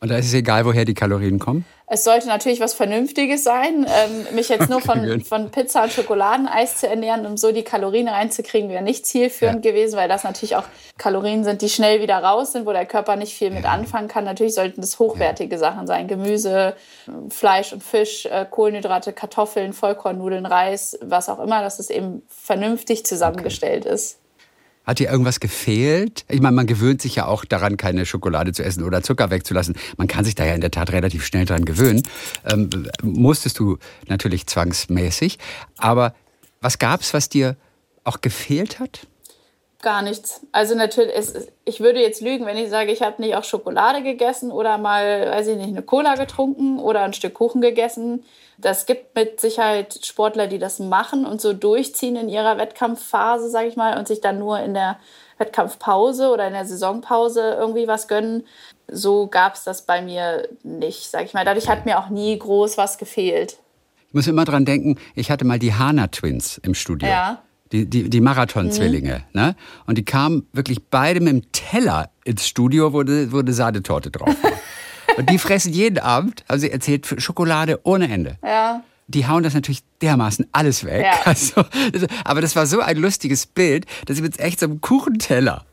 [0.00, 1.66] Und da ist es egal, woher die Kalorien kommen?
[1.86, 3.84] Es sollte natürlich was Vernünftiges sein.
[3.86, 8.08] Ähm, mich jetzt nur von, von Pizza und Schokoladeneis zu ernähren, um so die Kalorien
[8.08, 9.70] reinzukriegen, wäre nicht zielführend ja.
[9.72, 10.64] gewesen, weil das natürlich auch
[10.96, 14.24] Kalorien sind, die schnell wieder raus sind, wo der Körper nicht viel mit anfangen kann.
[14.24, 15.58] Natürlich sollten das hochwertige ja.
[15.58, 16.08] Sachen sein.
[16.08, 16.74] Gemüse,
[17.28, 23.04] Fleisch und Fisch, äh, Kohlenhydrate, Kartoffeln, Vollkornnudeln, Reis, was auch immer, dass es eben vernünftig
[23.04, 23.94] zusammengestellt okay.
[23.94, 24.20] ist.
[24.90, 26.24] Hat dir irgendwas gefehlt?
[26.28, 29.76] Ich meine, man gewöhnt sich ja auch daran, keine Schokolade zu essen oder Zucker wegzulassen.
[29.96, 32.02] Man kann sich da ja in der Tat relativ schnell dran gewöhnen.
[32.44, 32.68] Ähm,
[33.00, 33.78] musstest du
[34.08, 35.38] natürlich zwangsmäßig.
[35.76, 36.12] Aber
[36.60, 37.56] was gab es, was dir
[38.02, 39.06] auch gefehlt hat?
[39.82, 40.46] Gar nichts.
[40.52, 44.02] Also natürlich, es, ich würde jetzt lügen, wenn ich sage, ich habe nicht auch Schokolade
[44.02, 48.22] gegessen oder mal, weiß ich nicht, eine Cola getrunken oder ein Stück Kuchen gegessen.
[48.58, 53.68] Das gibt mit Sicherheit Sportler, die das machen und so durchziehen in ihrer Wettkampfphase, sage
[53.68, 54.98] ich mal, und sich dann nur in der
[55.38, 58.46] Wettkampfpause oder in der Saisonpause irgendwie was gönnen.
[58.86, 61.46] So gab es das bei mir nicht, sage ich mal.
[61.46, 63.56] Dadurch hat mir auch nie groß was gefehlt.
[64.08, 67.08] Ich muss immer dran denken, ich hatte mal die Hana Twins im Studio.
[67.08, 67.42] Ja
[67.72, 69.24] die, die, die Marathon-Zwillinge.
[69.32, 69.40] Mhm.
[69.40, 69.56] Ne?
[69.86, 74.10] Und die kamen wirklich beide mit dem Teller ins Studio, wo eine, wo eine Sahnetorte
[74.10, 74.52] drauf war.
[75.16, 78.38] Und die fressen jeden Abend, also sie erzählt, Schokolade ohne Ende.
[78.44, 78.82] Ja.
[79.08, 81.04] Die hauen das natürlich dermaßen alles weg.
[81.04, 81.20] Ja.
[81.24, 81.64] Also,
[82.24, 85.64] aber das war so ein lustiges Bild, dass sie mit echt so einem Kuchenteller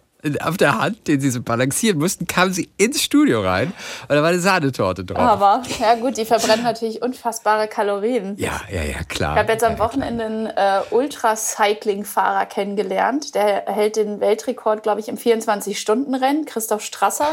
[0.41, 3.71] auf der Hand, den sie so balancieren mussten, kamen sie ins Studio rein
[4.07, 5.19] und da war eine Sahnetorte drauf.
[5.19, 8.35] Aber, ja gut, die verbrennen natürlich unfassbare Kalorien.
[8.37, 9.33] Ja, ja, ja, klar.
[9.33, 13.35] Ich habe jetzt am Wochenende einen äh, Ultracycling-Fahrer kennengelernt.
[13.35, 17.29] Der hält den Weltrekord, glaube ich, im 24-Stunden-Rennen, Christoph Strasser.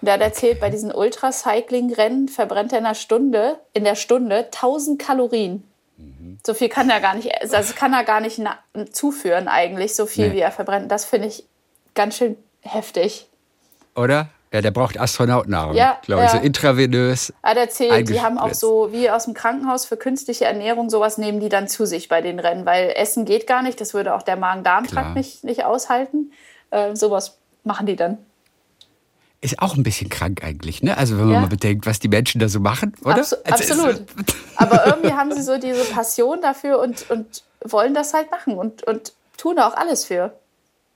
[0.00, 4.46] Und der hat erzählt, bei diesen Ultracycling-Rennen verbrennt er in der Stunde, in der Stunde
[4.46, 5.64] 1000 Kalorien.
[5.98, 6.38] Mhm.
[6.46, 8.40] So viel kann er gar nicht, also kann er gar nicht
[8.92, 10.36] zuführen eigentlich, so viel nee.
[10.36, 10.90] wie er verbrennt.
[10.90, 11.44] Das finde ich
[11.94, 13.26] ganz schön heftig.
[13.94, 14.28] Oder?
[14.52, 16.38] Ja, der braucht Astronautennahrung, Ja, glaube ich, ja.
[16.40, 17.32] so intravenös.
[17.42, 21.38] Hat erzählt, die haben auch so, wie aus dem Krankenhaus für künstliche Ernährung, sowas nehmen
[21.38, 24.22] die dann zu sich bei den Rennen, weil Essen geht gar nicht, das würde auch
[24.22, 24.36] der.
[24.36, 26.32] Magen-Darm-Trakt nicht, nicht aushalten.
[26.70, 28.18] Äh, sowas machen die dann.
[29.42, 30.96] Ist auch ein bisschen krank eigentlich, ne?
[30.98, 31.40] Also wenn man Ja.
[31.42, 33.18] mal bedenkt, was die Menschen da so machen, oder?
[33.18, 34.02] Abso Also absolut.
[34.56, 38.82] Aber irgendwie haben sie so diese Passion dafür und, und wollen das halt machen und,
[38.82, 40.32] und tun da auch alles für.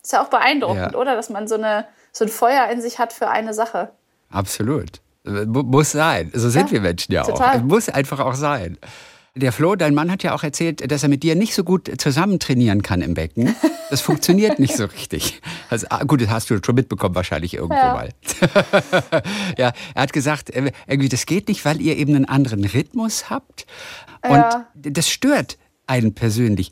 [0.04, 0.98] Ist ja auch beeindruckend, Ja.
[0.98, 1.16] oder?
[1.16, 3.90] Dass man so, eine, so ein Feuer in sich hat für eine Sache.
[4.30, 5.00] Absolut.
[5.24, 6.30] Mu- Muss sein.
[6.34, 7.26] So sind Ja, wir Menschen ja auch.
[7.28, 7.56] total.
[7.56, 8.76] Es muss einfach auch sein.
[9.36, 11.90] Der Flo, dein Mann hat ja auch erzählt, dass er mit dir nicht so gut
[11.98, 13.56] zusammen trainieren kann im Becken.
[13.90, 15.40] Das funktioniert nicht so richtig.
[15.70, 17.94] Also, gut, das hast du schon mitbekommen wahrscheinlich irgendwo Ja.
[17.94, 18.08] mal.
[19.58, 23.30] ja, er hat gesagt, äh, irgendwie das geht nicht, weil ihr eben einen anderen Rhythmus
[23.30, 23.66] habt.
[24.22, 24.66] Und Ja.
[24.74, 26.70] das stört einen persönlich.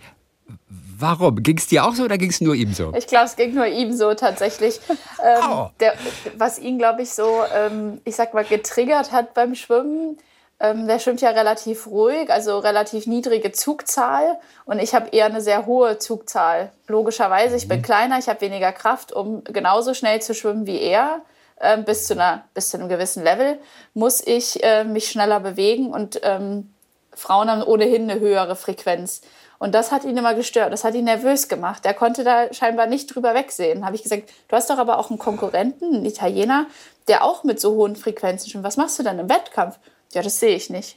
[1.02, 1.42] Warum?
[1.42, 2.92] Ging es dir auch so oder ging es nur ihm so?
[2.96, 4.80] Ich glaube, es ging nur ihm so tatsächlich.
[5.24, 5.94] Ähm, der,
[6.36, 10.18] was ihn, glaube ich, so, ähm, ich sag mal, getriggert hat beim Schwimmen.
[10.60, 14.38] Ähm, der schwimmt ja relativ ruhig, also relativ niedrige Zugzahl.
[14.64, 16.72] Und ich habe eher eine sehr hohe Zugzahl.
[16.86, 21.20] Logischerweise, ich bin kleiner, ich habe weniger Kraft, um genauso schnell zu schwimmen wie er.
[21.60, 23.58] Ähm, bis, zu einer, bis zu einem gewissen Level
[23.94, 26.72] muss ich äh, mich schneller bewegen und ähm,
[27.14, 29.20] Frauen haben ohnehin eine höhere Frequenz.
[29.62, 31.86] Und das hat ihn immer gestört, das hat ihn nervös gemacht.
[31.86, 33.86] Er konnte da scheinbar nicht drüber wegsehen.
[33.86, 36.66] Habe ich gesagt, du hast doch aber auch einen Konkurrenten, einen Italiener,
[37.06, 38.64] der auch mit so hohen Frequenzen schwimmt.
[38.64, 39.78] Was machst du denn im Wettkampf?
[40.14, 40.96] Ja, das sehe ich nicht.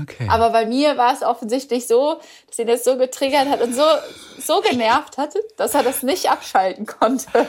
[0.00, 0.28] Okay.
[0.30, 3.82] Aber bei mir war es offensichtlich so, dass ihn das so getriggert hat und so,
[4.38, 7.48] so genervt hat, dass er das nicht abschalten konnte.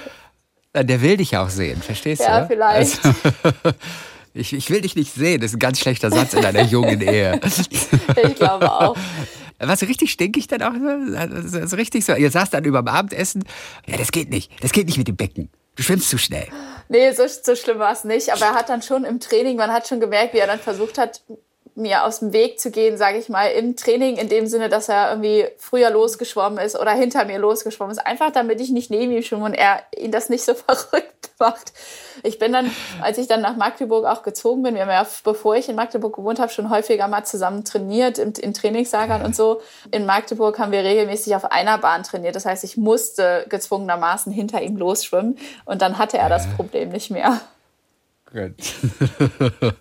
[0.74, 2.48] Der will dich ja auch sehen, verstehst Ja, du?
[2.48, 3.06] vielleicht.
[3.06, 3.20] Also,
[4.34, 7.02] ich, ich will dich nicht sehen, das ist ein ganz schlechter Satz in einer jungen
[7.02, 7.40] Ehe.
[8.24, 8.98] Ich glaube auch.
[9.64, 12.14] Was richtig stinkig dann auch, so, also richtig so.
[12.14, 13.44] Ihr saßt dann über dem Abendessen,
[13.86, 15.50] ja, das geht nicht, das geht nicht mit dem Becken.
[15.76, 16.48] Du schwimmst zu schnell.
[16.90, 18.34] Nee, so, so schlimm war es nicht.
[18.34, 20.98] Aber er hat dann schon im Training, man hat schon gemerkt, wie er dann versucht
[20.98, 21.22] hat,
[21.82, 24.90] mir aus dem Weg zu gehen, sage ich mal, im Training, in dem Sinne, dass
[24.90, 28.06] er irgendwie früher losgeschwommen ist oder hinter mir losgeschwommen ist.
[28.06, 31.74] Einfach damit ich nicht neben ihm schwimme und er ihn das nicht so verrückt macht.
[32.24, 32.72] Ich bin dann,
[33.02, 36.16] als ich dann nach Magdeburg auch gezogen bin, wir haben ja, bevor ich in Magdeburg
[36.16, 39.62] gewohnt habe, schon häufiger mal zusammen trainiert in, in Trainingslagern und so.
[39.92, 42.36] In Magdeburg haben wir regelmäßig auf einer Bahn trainiert.
[42.36, 47.12] Das heißt, ich musste gezwungenermaßen hinter ihm losschwimmen und dann hatte er das Problem nicht
[47.12, 47.42] mehr.
[48.32, 48.54] Gut.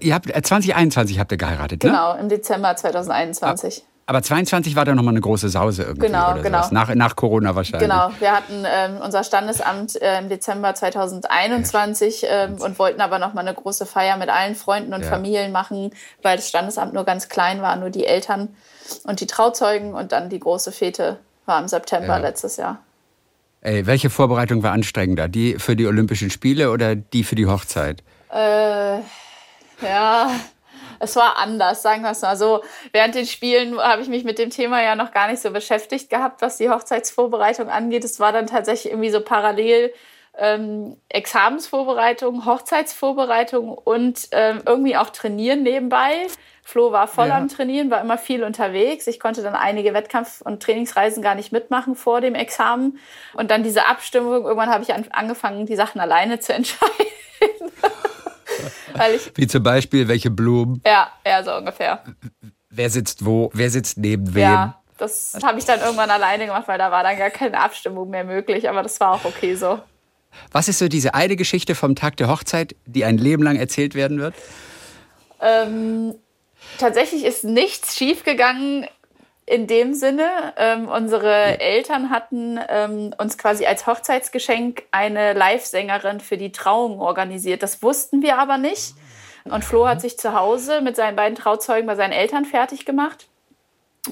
[0.00, 1.90] ihr habt, äh, 2021 habt ihr geheiratet, ne?
[1.90, 3.84] Genau, im Dezember 2021.
[4.06, 6.06] Aber 22 war da nochmal eine große Sause irgendwie.
[6.06, 6.58] Genau, oder genau.
[6.58, 6.70] sowas.
[6.72, 7.90] Nach, nach Corona wahrscheinlich.
[7.90, 13.34] Genau, wir hatten ähm, unser Standesamt äh, im Dezember 2021 ähm, und wollten aber noch
[13.34, 15.08] mal eine große Feier mit allen Freunden und Ja.
[15.08, 15.90] Familien machen,
[16.22, 18.56] weil das Standesamt nur ganz klein war, nur die Eltern
[19.04, 22.16] und die Trauzeugen und dann die große Fete war im September Ja.
[22.16, 22.78] letztes Jahr.
[23.60, 25.28] Ey, welche Vorbereitung war anstrengender?
[25.28, 28.04] Die für die Olympischen Spiele oder die für die Hochzeit?
[28.32, 28.98] Äh,
[29.82, 30.30] ja,
[31.00, 32.62] es war anders, sagen wir es mal so.
[32.92, 36.08] Während den Spielen habe ich mich mit dem Thema ja noch gar nicht so beschäftigt
[36.08, 38.04] gehabt, was die Hochzeitsvorbereitung angeht.
[38.04, 39.92] Es war dann tatsächlich irgendwie so parallel
[40.38, 46.26] ähm, Examensvorbereitung, Hochzeitsvorbereitung und ähm, irgendwie auch Trainieren nebenbei.
[46.62, 47.36] Flo war voll Ja.
[47.38, 49.06] am Trainieren, war immer viel unterwegs.
[49.06, 52.98] Ich konnte dann einige Wettkampf- und Trainingsreisen gar nicht mitmachen vor dem Examen.
[53.32, 56.92] Und dann diese Abstimmung, irgendwann habe ich an, angefangen, die Sachen alleine zu entscheiden.
[58.94, 62.02] Weil ich, Wie zum Beispiel, welche Blumen, ja, ja, so ungefähr.
[62.70, 64.42] wer sitzt wo, wer sitzt neben wem.
[64.42, 68.10] Ja, das habe ich dann irgendwann alleine gemacht, weil da war dann gar keine Abstimmung
[68.10, 68.68] mehr möglich.
[68.68, 69.78] Aber das war auch okay so.
[70.52, 73.94] Was ist so diese eine Geschichte vom Tag der Hochzeit, die ein Leben lang erzählt
[73.94, 74.34] werden wird?
[75.40, 76.14] Ähm,
[76.78, 78.86] tatsächlich ist nichts schiefgegangen
[79.46, 80.28] in dem Sinne.
[80.56, 87.62] Ähm, unsere Eltern hatten ähm, uns quasi als Hochzeitsgeschenk eine Live-Sängerin für die Trauung organisiert.
[87.62, 88.94] Das wussten wir aber nicht.
[89.44, 93.28] Und Flo hat sich zu Hause mit seinen beiden Trauzeugen bei seinen Eltern fertig gemacht.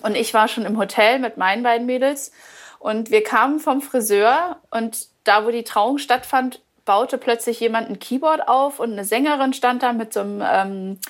[0.03, 2.33] Und ich war schon im Hotel mit meinen beiden Mädels.
[2.79, 7.99] Und wir kamen vom Friseur und da, wo die Trauung stattfand, baute plötzlich jemand ein
[7.99, 11.01] Keyboard auf und eine Sängerin stand da mit so einem ähm,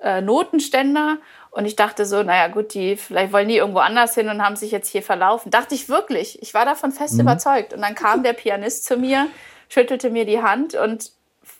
[0.00, 1.18] äh, Notenständer.
[1.50, 4.56] Und ich dachte so, naja gut, die, vielleicht wollen die irgendwo anders hin und haben
[4.56, 5.50] sich jetzt hier verlaufen.
[5.50, 6.42] Dachte ich wirklich.
[6.42, 7.72] Ich war davon fest überzeugt.
[7.72, 9.28] Und dann kam der Pianist zu mir,
[9.68, 11.12] schüttelte mir die Hand und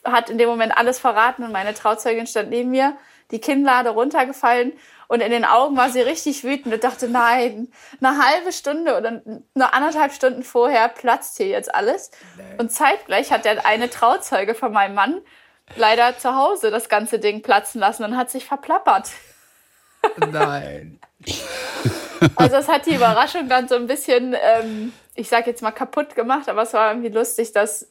[0.03, 1.43] hat in dem Moment alles verraten.
[1.43, 2.95] Und meine Trauzeugin stand neben mir,
[3.31, 4.73] die Kinnlade runtergefallen.
[5.07, 9.21] Und in den Augen war sie richtig wütend und dachte, nein, eine halbe Stunde oder
[9.55, 12.11] eine anderthalb Stunden vorher platzt hier jetzt alles.
[12.57, 15.21] Und zeitgleich hat der eine Trauzeuge von meinem Mann
[15.75, 19.09] leider zu Hause das ganze Ding platzen lassen und hat sich verplappert.
[20.17, 20.99] Nein.
[22.35, 26.15] Also das hat die Überraschung dann so ein bisschen ähm, ich sage jetzt mal kaputt
[26.15, 27.89] gemacht, aber es war irgendwie lustig, dass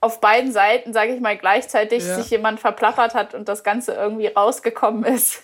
[0.00, 2.16] auf beiden Seiten, sage ich mal, gleichzeitig ja.
[2.16, 5.42] sich jemand verplappert hat und das Ganze irgendwie rausgekommen ist.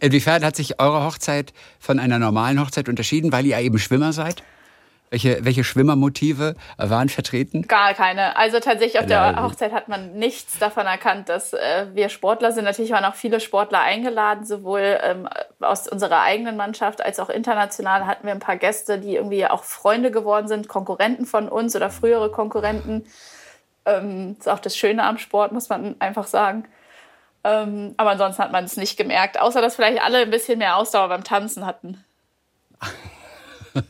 [0.00, 4.42] Inwiefern hat sich eure Hochzeit von einer normalen Hochzeit unterschieden, weil ihr eben Schwimmer seid?
[5.12, 7.68] Welche, welche Schwimmermotive waren vertreten?
[7.68, 8.34] Gar keine.
[8.34, 12.64] Also tatsächlich auf der Hochzeit hat man nichts davon erkannt, dass äh, wir Sportler sind.
[12.64, 15.28] Natürlich waren auch viele Sportler eingeladen, sowohl ähm,
[15.60, 19.64] aus unserer eigenen Mannschaft als auch international hatten wir ein paar Gäste, die irgendwie auch
[19.64, 23.04] Freunde geworden sind, Konkurrenten von uns oder frühere Konkurrenten.
[23.84, 26.64] Ähm, ist auch das Schöne am Sport, muss man einfach sagen.
[27.44, 30.76] Ähm, aber ansonsten hat man es nicht gemerkt, außer dass vielleicht alle ein bisschen mehr
[30.76, 32.02] Ausdauer beim Tanzen hatten.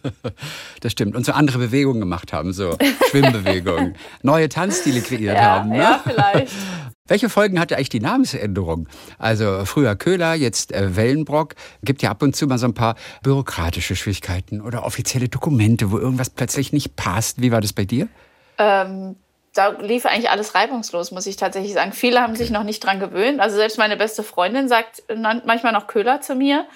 [0.81, 1.17] das stimmt.
[1.17, 2.77] Und so andere Bewegungen gemacht haben, so
[3.11, 3.97] Schwimmbewegungen.
[4.23, 5.71] Neue Tanzstile kreiert ja, haben.
[5.71, 5.79] Ne?
[5.79, 6.53] Ja, vielleicht.
[7.09, 8.89] Welche Folgen hatte eigentlich die Namensänderung?
[9.19, 11.57] Also früher Köhler, jetzt äh, Wellenbrock.
[11.83, 15.99] Gibt ja ab und zu mal so ein paar bürokratische Schwierigkeiten oder offizielle Dokumente, wo
[15.99, 17.43] irgendwas plötzlich nicht passt.
[17.43, 18.09] Wie war das bei dir?
[18.57, 19.17] Ähm,
[19.55, 21.93] da lief eigentlich alles reibungslos, muss ich tatsächlich sagen.
[21.93, 23.41] Viele haben sich noch nicht dran gewöhnt.
[23.41, 26.67] Also selbst meine beste Freundin sagt manchmal noch Köhler zu mir.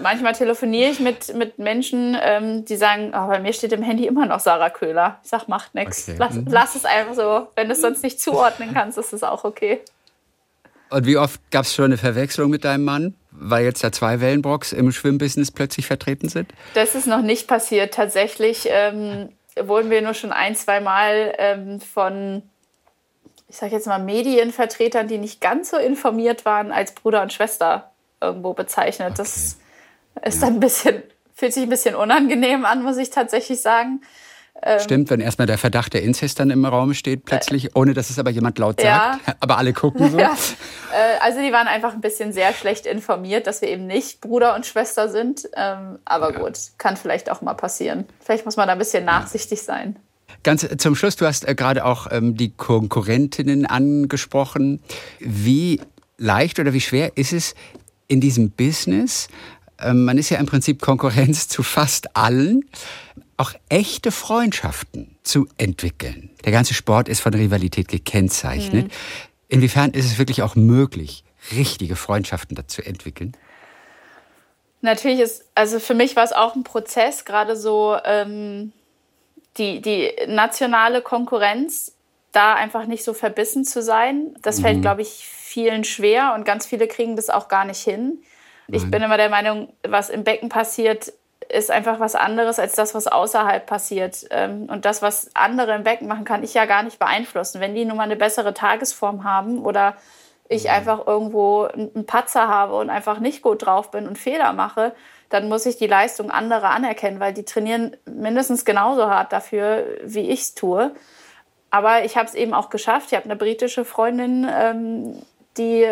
[0.00, 4.06] Manchmal telefoniere ich mit, mit Menschen, ähm, die sagen, oh, bei mir steht im Handy
[4.06, 5.20] immer noch Sarah Köhler.
[5.22, 6.08] Ich sage, macht nichts.
[6.08, 6.16] Okay.
[6.18, 6.46] Lass, mhm.
[6.50, 7.46] lass es einfach so.
[7.54, 9.80] Wenn du es sonst nicht zuordnen kannst, ist es auch okay.
[10.90, 14.20] Und wie oft gab es schon eine Verwechslung mit deinem Mann, weil jetzt da zwei
[14.20, 16.52] Wellenbrocks im Schwimmbusiness plötzlich vertreten sind?
[16.74, 17.94] Das ist noch nicht passiert.
[17.94, 19.30] Tatsächlich ähm,
[19.60, 22.42] wurden wir nur schon ein, zwei Mal ähm, von,
[23.48, 27.92] ich sage jetzt mal, Medienvertretern, die nicht ganz so informiert waren, als Bruder und Schwester
[28.20, 29.12] irgendwo bezeichnet.
[29.12, 29.18] Okay.
[29.18, 29.58] Das
[30.24, 31.02] ist dann ein bisschen,
[31.34, 34.02] fühlt sich ein bisschen unangenehm an, muss ich tatsächlich sagen.
[34.62, 37.94] Ähm, Stimmt, wenn erstmal der Verdacht der Inzest dann im Raum steht, plötzlich, äh, ohne
[37.94, 39.34] dass es aber jemand laut sagt, ja.
[39.40, 40.18] aber alle gucken so.
[40.26, 40.34] Ja.
[40.92, 44.54] Äh, also die waren einfach ein bisschen sehr schlecht informiert, dass wir eben nicht Bruder
[44.54, 45.48] und Schwester sind.
[45.56, 46.38] Ähm, aber ja.
[46.40, 48.06] gut, kann vielleicht auch mal passieren.
[48.20, 49.96] Vielleicht muss man da ein bisschen nachsichtig sein.
[50.42, 54.80] Ganz zum Schluss, du hast äh, gerade auch ähm, die Konkurrentinnen angesprochen.
[55.20, 55.80] Wie
[56.18, 57.54] leicht oder wie schwer ist es
[58.08, 59.28] in diesem Business
[59.92, 62.64] man ist ja im Prinzip Konkurrenz zu fast allen,
[63.36, 66.30] auch echte Freundschaften zu entwickeln.
[66.44, 68.86] Der ganze Sport ist von Rivalität gekennzeichnet.
[68.86, 68.90] Mhm.
[69.48, 73.36] Inwiefern ist es wirklich auch möglich, richtige Freundschaften dazu entwickeln?
[74.80, 78.72] Natürlich ist, also für mich war es auch ein Prozess, gerade so ähm,
[79.56, 81.92] die, die nationale Konkurrenz,
[82.32, 84.36] da einfach nicht so verbissen zu sein.
[84.42, 84.82] Das fällt, mhm.
[84.82, 88.18] glaube ich, vielen schwer und ganz viele kriegen das auch gar nicht hin.
[88.68, 88.90] Ich mhm.
[88.90, 91.12] bin immer der Meinung, was im Becken passiert,
[91.48, 94.26] ist einfach was anderes als das, was außerhalb passiert.
[94.30, 97.60] Ähm, und das, was andere im Becken machen, kann ich ja gar nicht beeinflussen.
[97.60, 99.96] Wenn die nun mal eine bessere Tagesform haben oder
[100.48, 100.70] ich mhm.
[100.70, 104.94] einfach irgendwo einen Patzer habe und einfach nicht gut drauf bin und Fehler mache,
[105.28, 110.30] dann muss ich die Leistung anderer anerkennen, weil die trainieren mindestens genauso hart dafür, wie
[110.30, 110.92] ich es tue.
[111.70, 113.08] Aber ich habe es eben auch geschafft.
[113.10, 115.22] Ich habe eine britische Freundin, ähm,
[115.58, 115.86] die,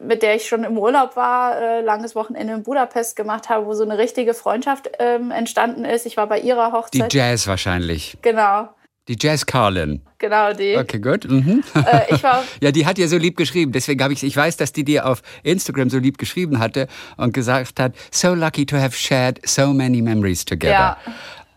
[0.00, 3.74] mit der ich schon im Urlaub war, äh, langes Wochenende in Budapest gemacht habe, wo
[3.74, 6.06] so eine richtige Freundschaft ähm, entstanden ist.
[6.06, 7.12] Ich war bei ihrer Hochzeit.
[7.12, 8.16] Die Jazz wahrscheinlich.
[8.22, 8.68] Genau.
[9.06, 10.00] Die Jazz Carlin.
[10.16, 10.78] Genau, die.
[10.78, 11.28] Okay, gut.
[11.28, 11.62] Mhm.
[11.74, 13.72] Äh, ich war ja, die hat ja so lieb geschrieben.
[13.72, 16.88] Deswegen habe ich, ich weiß, dass die dir auf Instagram so lieb geschrieben hatte
[17.18, 20.72] und gesagt hat, so lucky to have shared so many memories together.
[20.72, 20.98] Ja.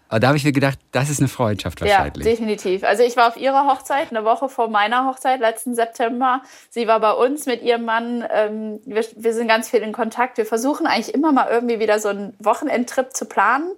[0.09, 2.25] Aber da habe ich mir gedacht, das ist eine Freundschaft wahrscheinlich.
[2.25, 2.83] Ja, definitiv.
[2.83, 6.41] Also ich war auf ihrer Hochzeit, eine Woche vor meiner Hochzeit, letzten September.
[6.69, 8.23] Sie war bei uns mit ihrem Mann.
[8.31, 10.37] Ähm, wir, wir sind ganz viel in Kontakt.
[10.37, 13.71] Wir versuchen eigentlich immer mal irgendwie wieder so einen Wochenendtrip zu planen.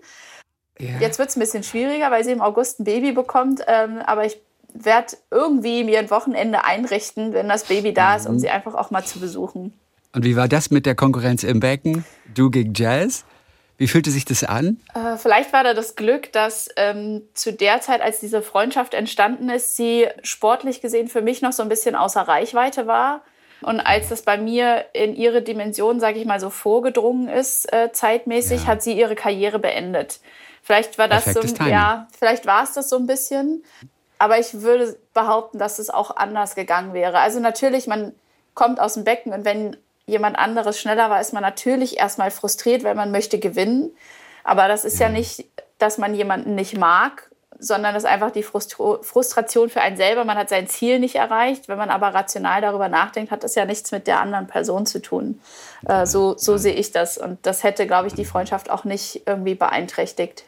[0.77, 0.99] Ja.
[0.99, 3.61] Jetzt wird es ein bisschen schwieriger, weil sie im August ein Baby bekommt.
[3.67, 4.38] Ähm, aber ich
[4.73, 8.39] werde irgendwie mir ein Wochenende einrichten, wenn das Baby da ist, um mhm.
[8.39, 9.73] sie einfach auch mal zu besuchen.
[10.13, 12.05] Und wie war das mit der Konkurrenz im Becken?
[12.34, 13.25] Du gegen Jazz?
[13.80, 14.77] Wie fühlte sich das an?
[14.93, 19.49] Äh, vielleicht war da das Glück, dass ähm, zu der Zeit, als diese Freundschaft entstanden
[19.49, 23.21] ist, sie sportlich gesehen für mich noch so ein bisschen außer Reichweite war.
[23.61, 27.91] Und als das bei mir in ihre Dimension, sage ich mal, so vorgedrungen ist, äh,
[27.93, 28.67] zeitmäßig, ja.
[28.67, 30.19] hat sie ihre Karriere beendet.
[30.61, 31.73] Vielleicht war das Perfektes so, Timing.
[31.73, 33.63] ja, vielleicht war es das so ein bisschen.
[34.17, 37.19] Aber ich würde behaupten, dass es auch anders gegangen wäre.
[37.19, 38.13] Also natürlich, man
[38.55, 39.77] kommt aus dem Becken und wenn
[40.10, 43.91] jemand anderes schneller war, ist man natürlich erstmal frustriert, weil man möchte gewinnen.
[44.43, 45.45] Aber das ist ja, nicht,
[45.78, 47.30] dass man jemanden nicht mag,
[47.60, 50.24] sondern das ist einfach die Frustration für einen selber.
[50.24, 51.68] Man hat sein Ziel nicht erreicht.
[51.68, 55.01] Wenn man aber rational darüber nachdenkt, hat das ja nichts mit der anderen Person zu
[55.01, 55.41] tun.
[55.88, 57.18] Äh, so, so sehe ich das.
[57.18, 60.45] Und das hätte, glaube ich, die Freundschaft auch nicht irgendwie beeinträchtigt.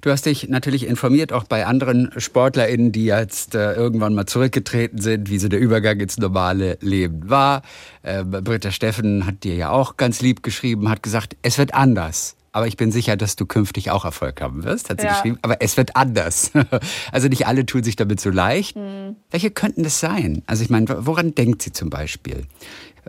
[0.00, 5.00] Du hast dich natürlich informiert, auch bei anderen SportlerInnen, die jetzt äh, irgendwann mal zurückgetreten
[5.00, 7.62] sind, wie so der Übergang ins normale Leben war.
[8.02, 12.36] Äh, Britta Steffen hat dir ja auch ganz lieb geschrieben, hat gesagt, es wird anders.
[12.52, 15.12] aber ich bin sicher, dass du künftig auch Erfolg haben wirst, hat sie Ja.
[15.12, 15.38] geschrieben.
[15.42, 16.52] Aber es wird anders.
[17.12, 18.76] Also nicht alle tun sich damit so leicht.
[18.76, 19.16] Hm.
[19.30, 20.42] Welche könnten das sein?
[20.46, 22.44] Also ich meine, woran denkt sie zum Beispiel?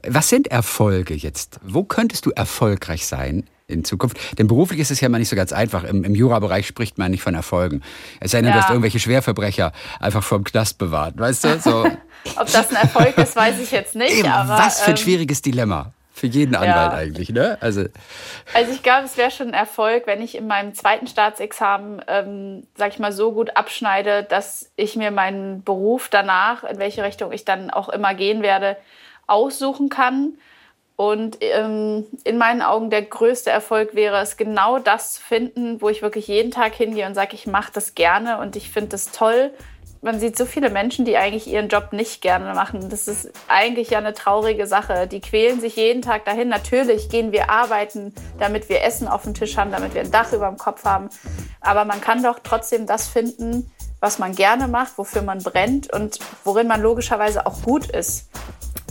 [0.06, 1.60] Was sind Erfolge jetzt?
[1.64, 4.18] Wo könntest du erfolgreich sein in Zukunft?
[4.40, 5.84] Denn beruflich ist es ja mal nicht so ganz einfach.
[5.84, 7.82] Im, im Jurabereich spricht man nicht von Erfolgen.
[8.20, 8.64] Es sei denn, du Ja.
[8.64, 11.60] hast irgendwelche Schwerverbrecher einfach vom Knast bewahrt, weißt du?
[11.60, 11.84] So,
[12.38, 14.18] Ob das ein Erfolg ist, weiß ich jetzt nicht.
[14.20, 15.92] Eben, aber, was für ein ähm, schwieriges Dilemma.
[16.14, 16.98] Für jeden Anwalt Ja.
[16.98, 17.58] eigentlich, ne?
[17.62, 17.86] Also,
[18.56, 22.64] Also ich glaube, es wäre schon ein Erfolg, wenn ich in meinem zweiten Staatsexamen, ähm,
[22.76, 27.32] sag ich mal, so gut abschneide, dass ich mir meinen Beruf danach, in welche Richtung
[27.34, 28.78] ich dann auch immer gehen werde,
[29.28, 30.34] aussuchen kann.
[30.98, 35.90] Und ähm, in meinen Augen der größte Erfolg wäre es, genau das zu finden, wo
[35.90, 39.12] ich wirklich jeden Tag hingehe und sage, ich mache das gerne und ich finde das
[39.12, 39.52] toll.
[40.02, 42.90] Man sieht so viele Menschen, die eigentlich ihren Job nicht gerne machen.
[42.90, 45.06] Das ist eigentlich ja eine traurige Sache.
[45.06, 46.50] Die quälen sich jeden Tag dahin.
[46.50, 50.34] Natürlich gehen wir arbeiten, damit wir Essen auf dem Tisch haben, damit wir ein Dach
[50.34, 51.10] über dem Kopf haben.
[51.62, 56.18] Aber man kann doch trotzdem das finden, was man gerne macht, wofür man brennt und
[56.44, 58.30] worin man logischerweise auch gut ist.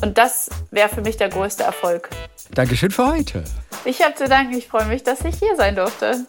[0.03, 2.11] Und das wäre für mich der größte Erfolg.
[2.53, 3.45] Dankeschön für heute.
[3.85, 6.27] Ich habe zu danken, ich freue mich, dass ich hier sein durfte.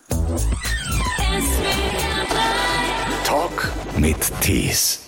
[3.25, 5.06] Talk mit Tees.